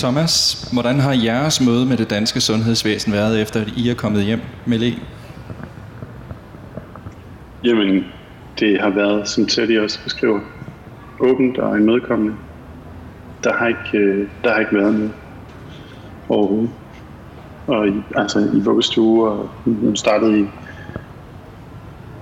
[0.03, 4.23] Thomas, hvordan har jeres møde med det danske sundhedsvæsen været, efter at I er kommet
[4.23, 4.95] hjem med Le?
[7.63, 8.03] Jamen,
[8.59, 10.39] det har været, som Teddy også beskriver,
[11.19, 12.35] åbent og imødekommende.
[13.43, 15.13] Der har ikke, øh, der har ikke været noget
[16.29, 16.71] overhovedet.
[17.67, 20.45] og i, altså i vuggestue, og hun startede i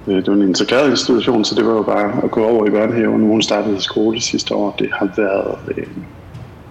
[0.07, 2.71] øh, det var en integreret institution, så det var jo bare at gå over i
[2.71, 3.21] børnehaven.
[3.21, 4.75] Nu hun startede i skole sidste år.
[4.79, 6.03] Det har været, øh,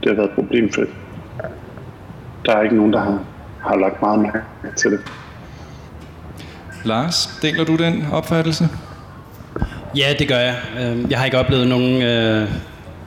[0.00, 0.88] det har været problemfrit.
[2.46, 3.18] Der er ikke nogen, der har,
[3.60, 4.40] har lagt meget mærke
[4.76, 5.00] til det.
[6.84, 8.68] Lars, deler du den opfattelse?
[9.96, 10.56] Ja, det gør jeg.
[10.80, 12.48] Øhm, jeg har ikke oplevet nogen øh,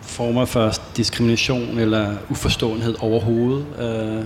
[0.02, 3.66] former for diskrimination eller uforståenhed overhovedet.
[3.82, 4.26] Øh,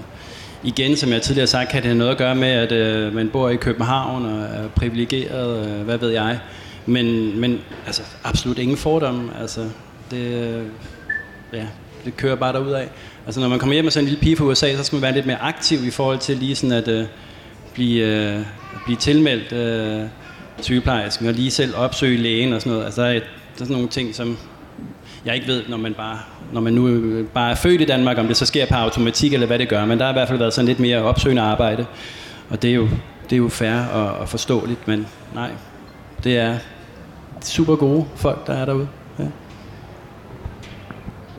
[0.64, 3.16] igen, som jeg tidligere har sagt, kan det have noget at gøre med, at øh,
[3.16, 6.40] man bor i København og er privilegeret, øh, hvad ved jeg.
[6.86, 9.32] Men, men altså, absolut ingen fordomme.
[9.42, 9.62] Altså,
[10.12, 10.64] det, øh,
[11.54, 11.66] ja,
[12.08, 12.90] det kører bare derud af.
[13.26, 15.02] Altså, når man kommer hjem med sådan en lille pige fra USA, så skal man
[15.02, 17.06] være lidt mere aktiv i forhold til lige sådan at øh,
[17.74, 18.46] blive, øh,
[18.86, 20.08] blive tilmeldt øh,
[20.62, 22.86] sygeplejersken og lige selv opsøge lægen og sådan noget.
[22.86, 24.38] Altså, der er, der er sådan nogle ting, som
[25.26, 26.20] jeg ikke ved, når man, bare,
[26.54, 29.34] når man nu øh, bare er født i Danmark, om det så sker på automatik
[29.34, 31.42] eller hvad det gør, men der har i hvert fald været sådan lidt mere opsøgende
[31.42, 31.86] arbejde,
[32.50, 32.90] og det er jo,
[33.24, 35.50] det er jo fair og, og forståeligt, men nej,
[36.24, 36.58] det er
[37.44, 38.88] super gode folk, der er derude.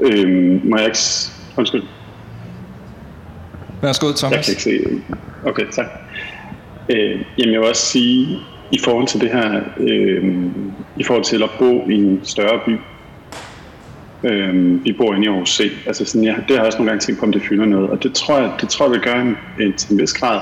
[0.01, 0.99] Øhm, må jeg ikke...
[1.57, 1.83] Undskyld.
[3.83, 4.23] Værsgo, Thomas.
[4.23, 5.03] Jeg kan ikke se...
[5.47, 5.87] Okay, tak.
[6.89, 8.39] Øh, jamen, jeg vil også sige,
[8.73, 10.25] i forhold til det her, øh,
[10.97, 12.77] i forhold til at bo i en større by,
[14.25, 16.91] øh, vi bor inde i Aarhus C, altså sådan, jeg, det har jeg også nogle
[16.91, 19.01] gange tænkt på, om det fylder noget, og det tror jeg, det tror jeg vil
[19.01, 20.41] gøre en, en, til en vis grad,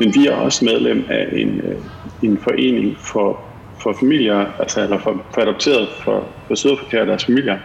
[0.00, 1.76] men vi er også medlem af en, øh,
[2.22, 3.40] en forening for,
[3.82, 7.58] for familier, altså eller for, for adopteret for, for sydafrikere og deres familier,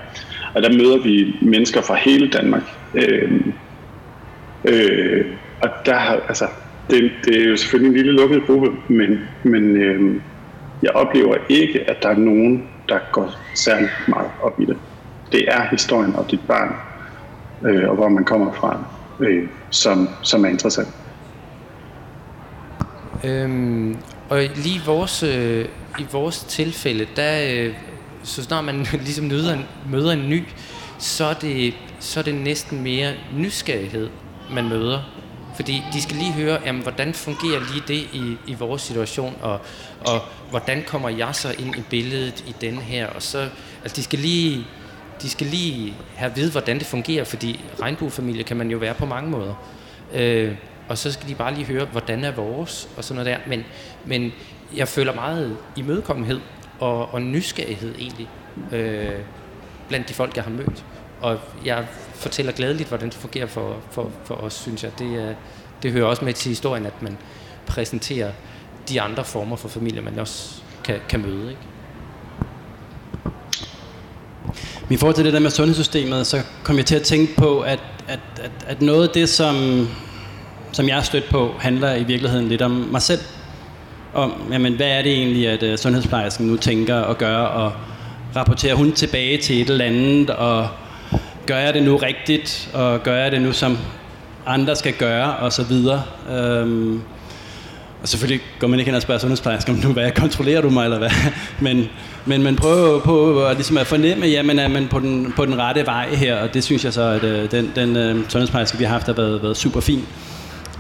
[0.58, 2.64] og der møder vi mennesker fra hele Danmark.
[2.94, 3.42] Øh,
[4.66, 5.26] øh,
[5.62, 6.48] og der har, altså,
[6.90, 10.22] det, det er jo selvfølgelig en lille lukket gruppe, men, men øh,
[10.84, 14.78] jeg oplever ikke, at der er nogen, der går særlig meget op i det.
[15.32, 16.76] Det er historien om dit barn,
[17.66, 18.84] øh, og hvor man kommer fra,
[19.20, 20.88] øh, som, som er interessant.
[23.24, 23.98] Øhm,
[24.30, 25.66] og lige vores, øh,
[26.00, 27.74] i vores tilfælde, der, øh,
[28.28, 30.44] så snart man ligesom møder en, møder en ny,
[31.00, 34.10] så er, det, så er det næsten mere nysgerrighed,
[34.52, 35.02] man møder.
[35.56, 39.60] Fordi de skal lige høre, jamen, hvordan fungerer lige det i, i vores situation, og,
[40.06, 43.50] og hvordan kommer jeg så ind i billedet i den her, og så,
[43.84, 44.66] altså de skal lige,
[45.22, 49.06] de skal lige have ved, hvordan det fungerer, fordi regnbuefamilie kan man jo være på
[49.06, 49.54] mange måder.
[50.14, 50.56] Øh,
[50.90, 53.50] og så skal de bare lige høre, hvordan er vores, og sådan noget der.
[53.50, 53.66] Men,
[54.06, 54.34] men
[54.76, 56.40] jeg føler meget imødekommenhed
[56.80, 58.30] og, og nysgerrighed egentlig,
[58.72, 59.20] øh,
[59.88, 60.86] blandt de folk, jeg har mødt.
[61.22, 64.92] Og jeg fortæller glædeligt, hvordan det fungerer for, for, for os, synes jeg.
[65.00, 65.34] Det, er,
[65.84, 67.18] det hører også med til historien, at man
[67.66, 68.32] præsenterer
[68.90, 71.50] de andre former for familie, man også kan, kan møde.
[71.50, 71.62] Ikke?
[74.90, 77.80] I forhold til det der med sundhedssystemet, så kom jeg til at tænke på, at,
[78.08, 79.88] at, at, at noget af det, som,
[80.72, 83.22] som jeg har stødt på, handler i virkeligheden lidt om mig selv.
[84.14, 87.72] Om, jamen, hvad er det egentlig, at uh, sundhedsplejersken nu tænker at gøre, og
[88.36, 90.68] rapporterer hun tilbage til et eller andet, og
[91.46, 93.78] gør jeg det nu rigtigt, og gør jeg det nu, som
[94.46, 96.04] andre skal gøre, og så videre.
[96.32, 97.02] Øhm,
[98.02, 100.98] og selvfølgelig går man ikke hen og spørger sundhedsplejersken, nu, hvad kontrollerer du mig, eller
[100.98, 101.10] hvad?
[101.60, 101.90] Men,
[102.26, 105.60] men man prøver på at, ligesom at fornemme, jamen er man på den, på den
[105.60, 108.84] rette vej her, og det synes jeg så, at øh, den, den øh, sundhedsplejerske, vi
[108.84, 110.06] har haft, har været, været super fin.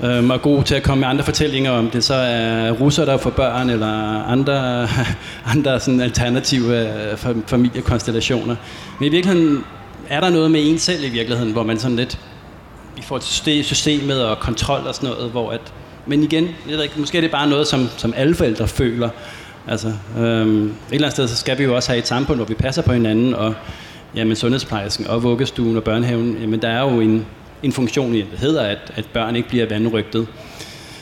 [0.04, 3.18] Øhm, og god til at komme med andre fortællinger om det så er russer, der
[3.18, 3.88] for børn, eller
[4.24, 4.88] andre,
[5.56, 6.80] andre sådan alternative
[7.12, 7.18] øh,
[7.48, 8.56] familiekonstellationer.
[9.00, 9.64] Men i virkeligheden
[10.10, 12.20] er der noget med en selv i virkeligheden, hvor man sådan lidt
[12.98, 15.62] i forhold til systemet og kontrol og sådan noget, hvor at,
[16.06, 19.10] men igen, jeg ved ikke, måske er det bare noget, som, som alle forældre føler.
[19.68, 22.45] Altså, øhm, et eller andet sted, så skal vi jo også have et samfund, hvor
[22.45, 23.54] vi passer på hinanden, og
[24.16, 27.26] jamen, sundhedsplejersken og vuggestuen og børnehaven, jamen, der er jo en,
[27.64, 30.28] en funktion i, det hedder, at, at børn ikke bliver vandrygtet.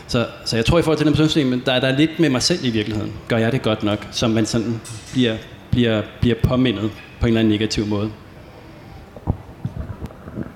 [0.08, 2.42] Så, så jeg tror i forhold til den sundhedssystem, der er der lidt med mig
[2.42, 3.14] selv i virkeligheden.
[3.28, 4.82] Gør jeg det godt nok, som man sådan
[5.12, 5.38] bliver,
[5.72, 8.12] bliver, bliver påmindet på en eller anden negativ måde.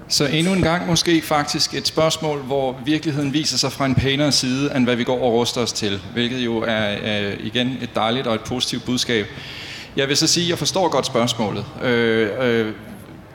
[0.07, 4.31] Så endnu en gang måske faktisk et spørgsmål, hvor virkeligheden viser sig fra en pænere
[4.31, 6.01] side, end hvad vi går og ruster os til.
[6.13, 9.27] Hvilket jo er, øh, igen et dejligt og et positivt budskab.
[9.95, 11.65] Jeg vil så sige, at jeg forstår godt spørgsmålet.
[11.83, 12.73] Øh, øh,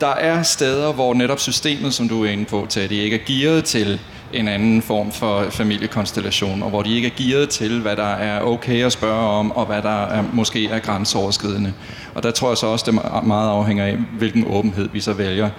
[0.00, 3.24] der er steder, hvor netop systemet, som du er inde på, til, de ikke er
[3.26, 4.00] gearet til
[4.32, 8.42] en anden form for familiekonstellation, og hvor de ikke er gearet til, hvad der er
[8.42, 11.72] okay at spørge om, og hvad der er, måske er grænseoverskridende.
[12.14, 15.50] Og der tror jeg så også, det meget afhænger af, hvilken åbenhed vi så vælger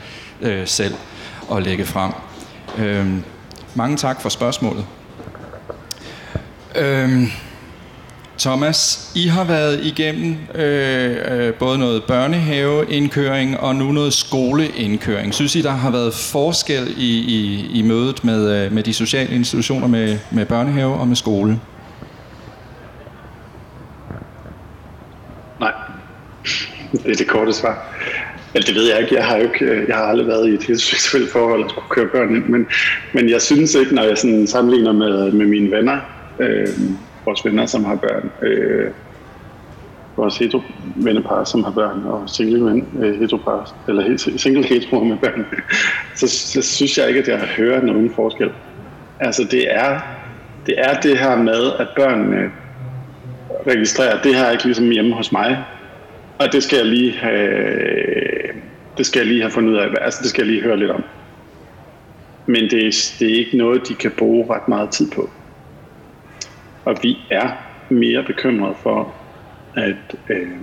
[0.42, 0.96] øh, selv
[1.52, 2.12] at lægge frem.
[2.78, 3.08] Øh,
[3.76, 4.86] mange tak for spørgsmålet.
[6.76, 7.24] Øh,
[8.40, 15.34] Thomas, I har været igennem øh, øh, både noget børnehaveindkøring og nu noget skoleindkøring.
[15.34, 19.36] Synes I, der har været forskel i, i, i mødet med, øh, med de sociale
[19.36, 21.60] institutioner, med, med børnehave og med skole?
[25.60, 25.72] Nej,
[26.92, 27.96] det er det korte svar.
[28.54, 29.16] Eller det ved jeg ikke.
[29.16, 31.70] Jeg har jo ikke, øh, jeg har aldrig været i et helt seksuelt forhold og
[31.70, 32.46] skulle køre børn ind.
[32.46, 32.68] Men,
[33.14, 35.98] men jeg synes ikke, når jeg sådan sammenligner med, med mine venner,
[36.40, 36.68] øh,
[37.26, 38.92] vores venner, som har børn, øh,
[40.18, 40.62] vores hetero
[40.96, 45.46] vennepar, som har børn, og single ven, øh, heteropar, eller single hetero med børn,
[46.20, 48.52] så, så synes jeg ikke, at jeg hører nogen forskel.
[49.20, 50.00] Altså det er,
[50.66, 52.52] det er det her med, at børnene
[53.68, 55.66] registrerer, det her er ikke ligesom hjemme hos mig,
[56.40, 57.52] og det skal jeg lige have,
[58.98, 59.88] det skal jeg lige have fundet ud af.
[60.02, 61.04] Altså, det skal jeg lige høre lidt om.
[62.46, 65.30] Men det det er ikke noget, de kan bruge ret meget tid på.
[66.86, 67.50] Og vi er
[67.90, 69.14] mere bekymrede for,
[69.76, 70.58] at, øh,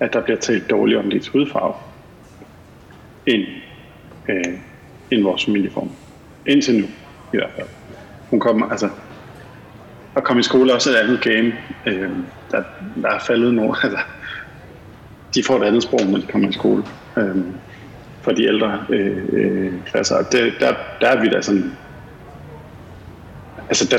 [0.00, 1.74] at der bliver talt dårligt om dit hudfarve,
[3.26, 3.42] end,
[4.28, 4.58] øh,
[5.10, 5.90] end vores familieform.
[6.46, 6.86] Indtil nu,
[7.32, 7.68] i hvert fald.
[8.30, 8.88] Hun kommer, altså,
[10.16, 11.52] at komme i skole er også et andet game.
[11.86, 12.10] Øh,
[12.50, 12.62] der,
[13.02, 13.98] der er faldet nogle, altså,
[15.34, 16.84] de får et andet sprog, når de kommer i skole.
[17.16, 17.36] Øh,
[18.22, 20.22] for de ældre øh, øh, klasser.
[20.22, 21.72] Det, der, der er vi da sådan...
[23.68, 23.98] Altså, der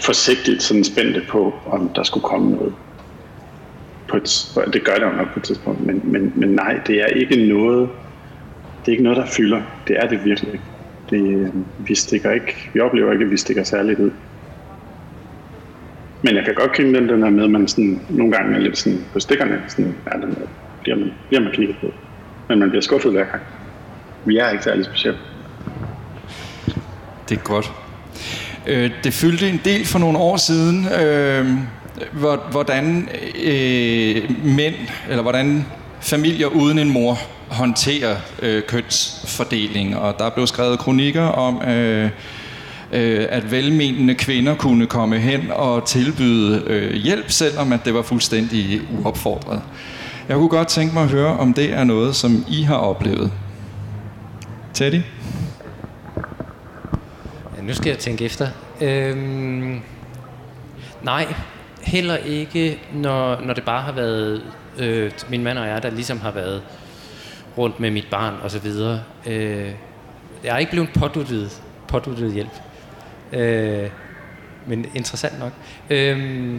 [0.00, 2.74] forsigtigt sådan spændte på, om der skulle komme noget.
[4.08, 7.02] På et, det gør der jo nok på et tidspunkt, men, men, men nej, det
[7.02, 7.88] er ikke noget,
[8.80, 9.62] det er ikke noget, der fylder.
[9.88, 10.64] Det er det virkelig ikke.
[11.10, 14.10] Det, øh, vi, stikker ikke, vi oplever ikke, at vi stikker særligt ud.
[16.22, 18.60] Men jeg kan godt kende den, den der med, at man sådan, nogle gange er
[18.60, 20.36] lidt sådan på stikkerne, sådan, ja, den
[20.82, 21.86] bliver man, bliver man kigget på.
[22.48, 23.42] Men man bliver skuffet hver gang.
[24.24, 25.18] Vi er ikke særlig specielt.
[27.28, 27.81] Det er godt.
[28.66, 31.46] Øh, det fyldte en del for nogle år siden, øh,
[32.50, 33.08] hvordan
[33.44, 34.74] øh, mænd,
[35.08, 35.66] eller hvordan
[36.00, 39.96] familier uden en mor håndterer øh, kønsfordeling.
[39.96, 41.62] Og der blev skrevet kronikker om...
[41.62, 42.10] Øh,
[42.92, 48.02] øh, at velmenende kvinder kunne komme hen og tilbyde øh, hjælp, selvom at det var
[48.02, 49.62] fuldstændig uopfordret.
[50.28, 53.32] Jeg kunne godt tænke mig at høre, om det er noget, som I har oplevet.
[54.74, 55.00] Teddy?
[57.66, 58.48] Nu skal jeg tænke efter.
[58.80, 59.80] Øhm,
[61.02, 61.34] nej,
[61.82, 64.42] heller ikke, når, når det bare har været
[64.78, 66.62] øh, min mand og jeg, der ligesom har været
[67.58, 69.02] rundt med mit barn og så videre.
[69.26, 69.70] Øh,
[70.44, 72.52] jeg er ikke blevet påduttet, påduttet hjælp.
[73.32, 73.90] Øh,
[74.66, 75.52] men interessant nok.
[75.90, 76.56] Øh,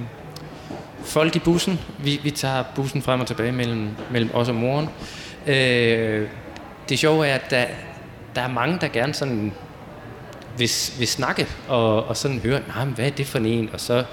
[1.03, 1.79] folk i bussen.
[1.99, 4.89] Vi, vi tager bussen frem og tilbage mellem, mellem os og moren.
[5.47, 6.27] Øh,
[6.89, 7.65] det sjove er, at der,
[8.35, 9.53] der er mange, der gerne sådan
[10.57, 13.69] vil, vil snakke og, og sådan høre, nej, hvad er det for en?
[13.73, 14.03] Og så,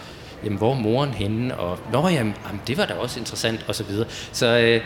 [0.45, 1.57] jamen, hvor er moren henne?
[1.57, 4.09] Og, nå, jamen, jamen det var da også interessant, og så videre.
[4.32, 4.80] Så, øh,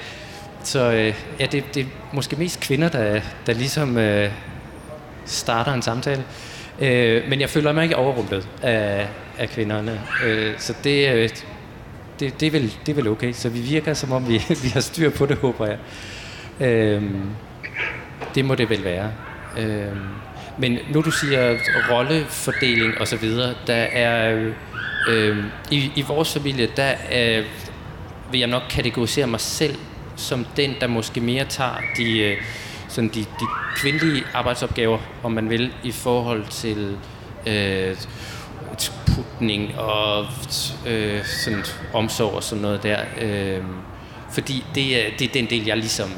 [0.62, 4.30] så øh, ja, det, det er måske mest kvinder, der, der ligesom øh,
[5.24, 6.24] starter en samtale.
[6.80, 10.00] Øh, men jeg føler mig ikke overrumplet af, af kvinderne.
[10.24, 11.28] Øh, så det, øh,
[12.20, 13.32] det, det, er vel, det er vel okay.
[13.32, 15.78] Så vi virker, som om vi, vi har styr på det, håber jeg.
[16.60, 17.02] Øh,
[18.34, 19.10] det må det vel være.
[19.58, 19.96] Øh,
[20.58, 21.56] men nu du siger
[21.90, 24.50] rollefordeling og så videre, der er
[25.08, 27.42] øh, i, i vores familie, der er,
[28.30, 29.76] vil jeg nok kategorisere mig selv
[30.16, 32.36] som den, der måske mere tager de, øh,
[32.88, 33.46] sådan de, de
[33.76, 36.96] kvindelige arbejdsopgaver, om man vil, i forhold til
[37.46, 37.96] øh,
[39.14, 40.26] putning og
[40.86, 43.00] øh, sådan omsorg og sådan noget der.
[43.20, 43.62] Øh,
[44.32, 46.10] fordi det er, det er den del, jeg ligesom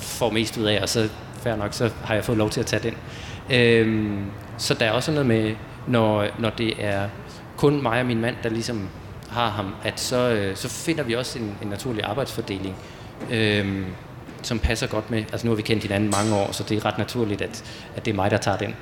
[0.00, 1.08] får mest ud af, og så
[1.42, 2.94] fair nok, så har jeg fået lov til at tage den.
[3.52, 4.24] Øhm,
[4.58, 5.54] så der er også noget med,
[5.86, 7.08] når, når det er
[7.56, 8.88] kun mig og min mand, der ligesom
[9.30, 12.76] har ham, at så, øh, så finder vi også en, en naturlig arbejdsfordeling.
[13.30, 13.84] øhm,
[14.42, 15.18] som passer godt med.
[15.18, 17.64] Altså nu har vi kendt hinanden mange år, så det er ret naturligt, at,
[17.96, 18.74] at det er mig, der tager den.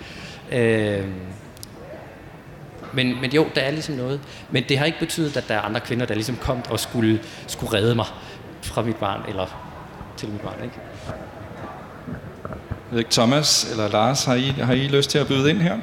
[0.53, 1.13] Øhm,
[2.93, 4.21] men, men jo, der er ligesom noget.
[4.51, 7.21] Men det har ikke betydet, at der er andre kvinder, der ligesom kom og skulle,
[7.47, 8.07] skulle redde mig
[8.63, 9.47] fra mit barn, eller
[10.17, 10.75] til mit barn, ikke?
[12.91, 15.59] Jeg ved ikke, Thomas eller Lars, har I, har I lyst til at byde ind
[15.59, 15.77] her?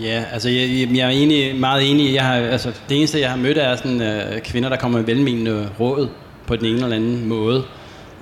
[0.00, 2.14] Ja, altså jeg, jeg er enig, meget enig.
[2.14, 5.06] Jeg har, altså, det eneste, jeg har mødt, er sådan, øh, kvinder, der kommer med
[5.06, 6.08] velmenende råd
[6.46, 7.64] på den ene eller anden måde.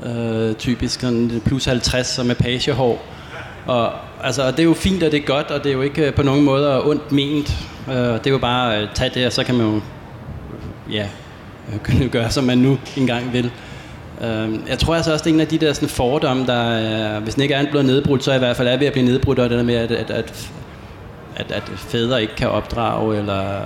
[0.06, 3.04] Øh, typisk sådan plus 50 som med pagehår.
[3.66, 6.06] Og altså, det er jo fint, og det er godt, og det er jo ikke
[6.06, 7.52] øh, på nogen måde ondt ment.
[7.88, 9.80] Øh, det er jo bare at tage det, og så kan man jo
[10.90, 11.08] ja,
[11.72, 13.50] øh, gøre, som man nu engang vil.
[14.24, 17.20] Øh, jeg tror altså også, det er en af de der sådan, fordomme, der, er,
[17.20, 19.06] hvis den ikke er blevet nedbrudt, så er i hvert fald er ved at blive
[19.06, 20.50] nedbrudt, og det der med, at, at, at
[21.36, 23.60] at, at fædre ikke kan opdrage eller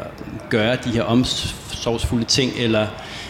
[0.50, 2.86] gøre de her omsorgsfulde ting, eller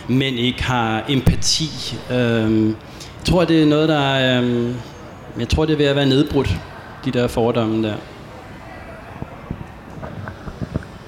[0.08, 1.98] mænd ikke har empati.
[2.10, 4.74] Øhm, jeg tror, det er noget, der er, øhm,
[5.38, 6.56] jeg tror, det er ved at være nedbrudt,
[7.04, 7.94] de der fordomme der.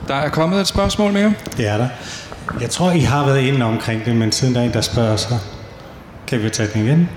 [0.09, 1.35] Der er kommet et spørgsmål mere.
[1.57, 1.89] Det er der.
[2.61, 5.17] Jeg tror, I har været inde omkring det, men siden der er en, der spørger
[5.17, 5.39] sig,
[6.27, 7.09] kan vi tage den igen?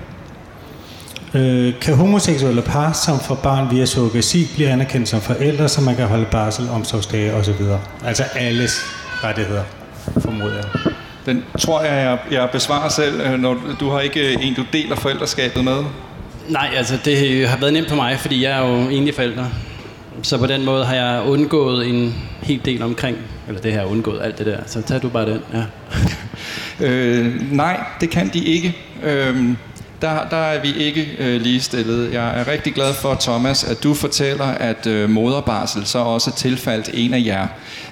[1.34, 5.96] Øh, kan homoseksuelle par, som får barn via surrogasi, blive anerkendt som forældre, så man
[5.96, 7.62] kan holde barsel, omsorgsdage osv.?
[8.04, 8.80] Altså alles
[9.24, 9.62] rettigheder,
[10.18, 10.92] formoder jeg.
[11.26, 14.96] Den tror jeg, jeg, jeg besvarer selv, øh, når du har ikke en, du deler
[14.96, 15.84] forældreskabet med.
[16.48, 19.46] Nej, altså det har været nemt for mig, fordi jeg er jo enlig forælder.
[20.22, 23.16] Så på den måde har jeg undgået en hel del omkring,
[23.50, 24.58] eller det her undgået alt det der.
[24.66, 25.64] Så tag du bare den, ja.
[26.86, 28.76] øh, nej, det kan de ikke.
[29.02, 29.54] Øh,
[30.02, 32.12] der, der er vi ikke øh, ligestillet.
[32.12, 36.34] Jeg er rigtig glad for, Thomas, at du fortæller, at øh, moderbarsel så også er
[36.34, 37.46] tilfaldt en af jer.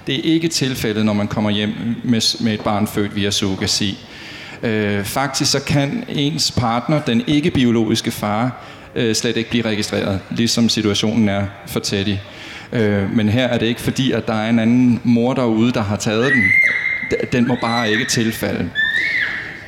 [0.06, 3.98] Det er ikke tilfældet, når man kommer hjem med, med et barn født via surrogasi.
[4.62, 10.68] Øh, faktisk så kan ens partner, den ikke-biologiske far, øh, slet ikke blive registreret, ligesom
[10.68, 12.16] situationen er for Teddy.
[12.72, 15.82] Øh, men her er det ikke fordi, at der er en anden mor derude, der
[15.82, 16.42] har taget den.
[17.32, 18.70] Den må bare ikke tilfalde.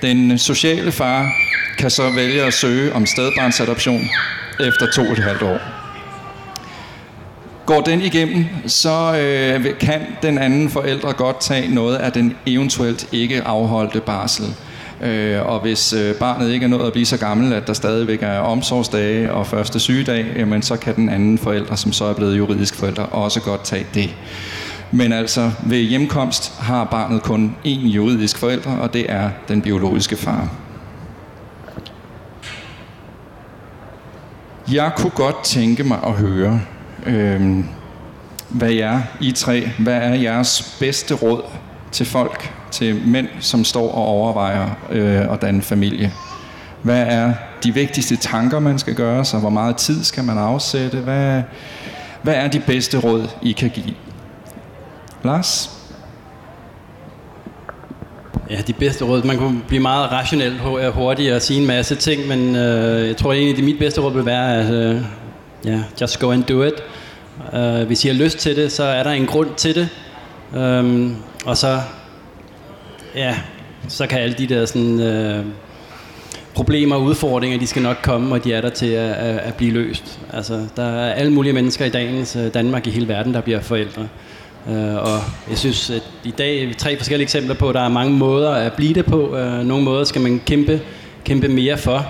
[0.03, 1.33] Den sociale far
[1.79, 4.03] kan så vælge at søge om stedbarnsadoption
[4.61, 5.59] efter to og et halvt år.
[7.67, 13.09] Går den igennem, så øh, kan den anden forældre godt tage noget af den eventuelt
[13.13, 14.45] ikke afholdte barsel.
[15.03, 18.23] Øh, og hvis øh, barnet ikke er nået at blive så gammel, at der stadigvæk
[18.23, 22.39] er omsorgsdage og første sygedag, jamen, så kan den anden forælder, som så er blevet
[22.39, 24.17] juridisk forælder, også godt tage det.
[24.93, 30.17] Men altså ved hjemkomst har barnet kun én juridisk forælder, og det er den biologiske
[30.17, 30.49] far.
[34.73, 36.61] Jeg kunne godt tænke mig at høre,
[37.07, 37.65] øh,
[38.49, 41.43] hvad er I tre, hvad er jeres bedste råd
[41.93, 46.13] til folk, til mænd, som står og overvejer øh, at danne familie?
[46.83, 47.33] Hvad er
[47.65, 49.41] de vigtigste tanker, man skal gøre sig?
[49.41, 50.99] Hvor meget tid skal man afsætte?
[50.99, 51.43] Hvad,
[52.23, 53.95] hvad er de bedste råd, I kan give?
[55.23, 55.71] Lars?
[58.51, 59.23] Ja, de bedste råd.
[59.23, 60.59] Man kunne blive meget rationel
[60.95, 64.13] hurtigt og sige en masse ting, men øh, jeg tror egentlig, at mit bedste råd
[64.13, 65.03] vil være, at øh,
[65.65, 66.75] ja, just go and do it.
[67.53, 69.89] Uh, hvis I har lyst til det, så er der en grund til det.
[70.81, 71.81] Um, og så,
[73.15, 73.37] ja,
[73.89, 75.45] så kan alle de der sådan, øh,
[76.55, 79.55] problemer og udfordringer, de skal nok komme, og de er der til at, at, at
[79.55, 80.21] blive løst.
[80.33, 83.61] Altså, der er alle mulige mennesker i dagens øh, Danmark i hele verden, der bliver
[83.61, 84.09] forældre.
[84.69, 85.19] Øh, og
[85.51, 88.73] jeg synes, at i dag tre forskellige eksempler på, at der er mange måder at
[88.73, 89.37] blive det på.
[89.37, 90.81] Øh, nogle måder skal man kæmpe,
[91.25, 92.07] kæmpe mere for.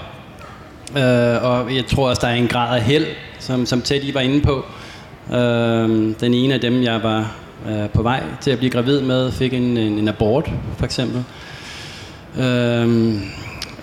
[0.96, 3.06] Øh, og jeg tror også, der er en grad af held,
[3.38, 4.64] som, som Teddy var inde på.
[5.36, 7.36] Øh, den ene af dem, jeg var
[7.68, 11.24] øh, på vej til at blive gravid med, fik en, en, en abort, for eksempel.
[12.38, 12.42] Uh,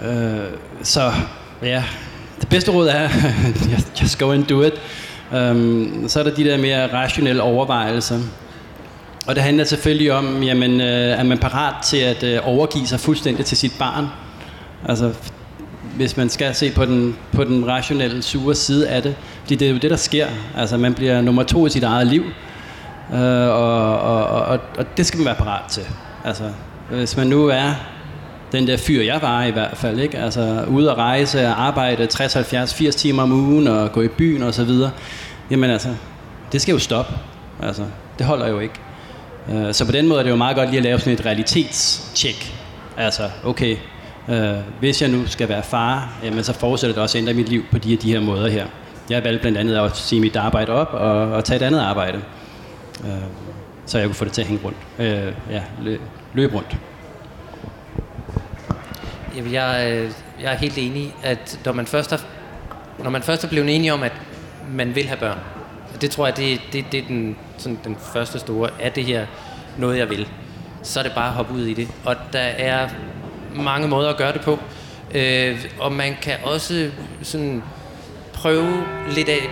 [0.09, 0.39] øh,
[0.83, 1.11] så
[1.63, 1.83] ja,
[2.41, 3.09] det bedste råd er,
[4.01, 4.73] just go and do it.
[5.33, 8.19] Øhm, så er der de der mere rationelle overvejelser.
[9.27, 12.99] Og det handler selvfølgelig om, jamen, øh, er man parat til at øh, overgive sig
[12.99, 14.05] fuldstændig til sit barn?
[14.87, 15.13] Altså,
[15.95, 19.15] hvis man skal se på den, på den rationelle, sure side af det.
[19.41, 20.27] Fordi det er jo det, der sker.
[20.57, 22.23] Altså, man bliver nummer to i sit eget liv.
[23.13, 25.83] Øh, og, og, og, og det skal man være parat til.
[26.25, 26.43] Altså,
[26.89, 27.73] hvis man nu er
[28.51, 30.17] den der fyr, jeg var i hvert fald, ikke?
[30.17, 34.07] Altså, ude at rejse og arbejde 60, 70, 80 timer om ugen og gå i
[34.07, 34.91] byen og så videre.
[35.51, 35.89] Jamen altså,
[36.51, 37.13] det skal jo stoppe.
[37.63, 37.83] Altså,
[38.17, 38.73] det holder jo ikke.
[39.51, 41.25] Øh, så på den måde er det jo meget godt lige at lave sådan et
[41.25, 42.53] realitetstjek.
[42.97, 43.77] Altså, okay,
[44.29, 47.49] øh, hvis jeg nu skal være far, jamen, så fortsætter det også at ændre mit
[47.49, 48.65] liv på de her, de her måder her.
[49.09, 52.21] Jeg valgte blandt andet at sige mit arbejde op og, og tage et andet arbejde.
[53.05, 53.23] Øh,
[53.85, 54.77] så jeg kunne få det til at hænge rundt.
[54.99, 55.97] Øh, ja, lø,
[56.33, 56.77] løbe rundt.
[59.35, 62.17] Jamen, jeg, øh, jeg er helt enig, at når man først er,
[63.03, 64.13] når man først er blevet enige om, at
[64.71, 65.39] man vil have børn,
[66.01, 69.25] det tror jeg, det, det, det er den, sådan, den første store, er det her
[69.77, 70.27] noget, jeg vil?
[70.83, 71.87] Så er det bare at hoppe ud i det.
[72.05, 72.89] Og der er
[73.55, 74.59] mange måder at gøre det på.
[75.15, 76.91] Øh, og man kan også
[77.21, 77.63] sådan
[78.33, 78.83] prøve
[79.15, 79.49] lidt af,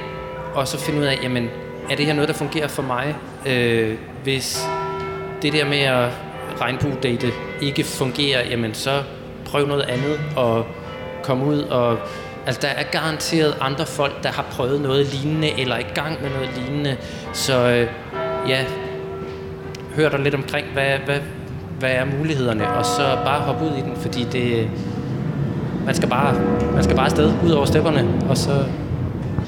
[0.53, 1.49] og så finde ud af, jamen,
[1.89, 3.15] er det her noget, der fungerer for mig?
[3.45, 4.67] Øh, hvis
[5.41, 6.09] det der med at
[6.61, 7.27] regnbue-date
[7.61, 9.03] ikke fungerer, jamen så
[9.45, 10.65] prøv noget andet og
[11.23, 11.97] kom ud og
[12.47, 16.21] Altså, der er garanteret andre folk, der har prøvet noget lignende, eller er i gang
[16.21, 16.97] med noget lignende.
[17.33, 17.87] Så øh,
[18.49, 18.65] ja,
[19.95, 21.19] hør dig lidt omkring, hvad, hvad,
[21.79, 24.69] hvad er mulighederne, og så bare hoppe ud i den, fordi det,
[25.85, 26.33] man skal bare,
[26.73, 28.65] man skal bare afsted, ud over stepperne, og så...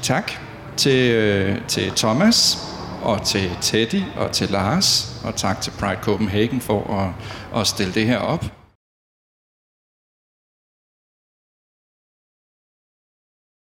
[0.02, 0.32] Tak
[0.76, 2.67] til, øh, til Thomas
[3.02, 7.94] og til Teddy og til Lars, og tak til Pride Copenhagen for at, at stille
[7.94, 8.57] det her op.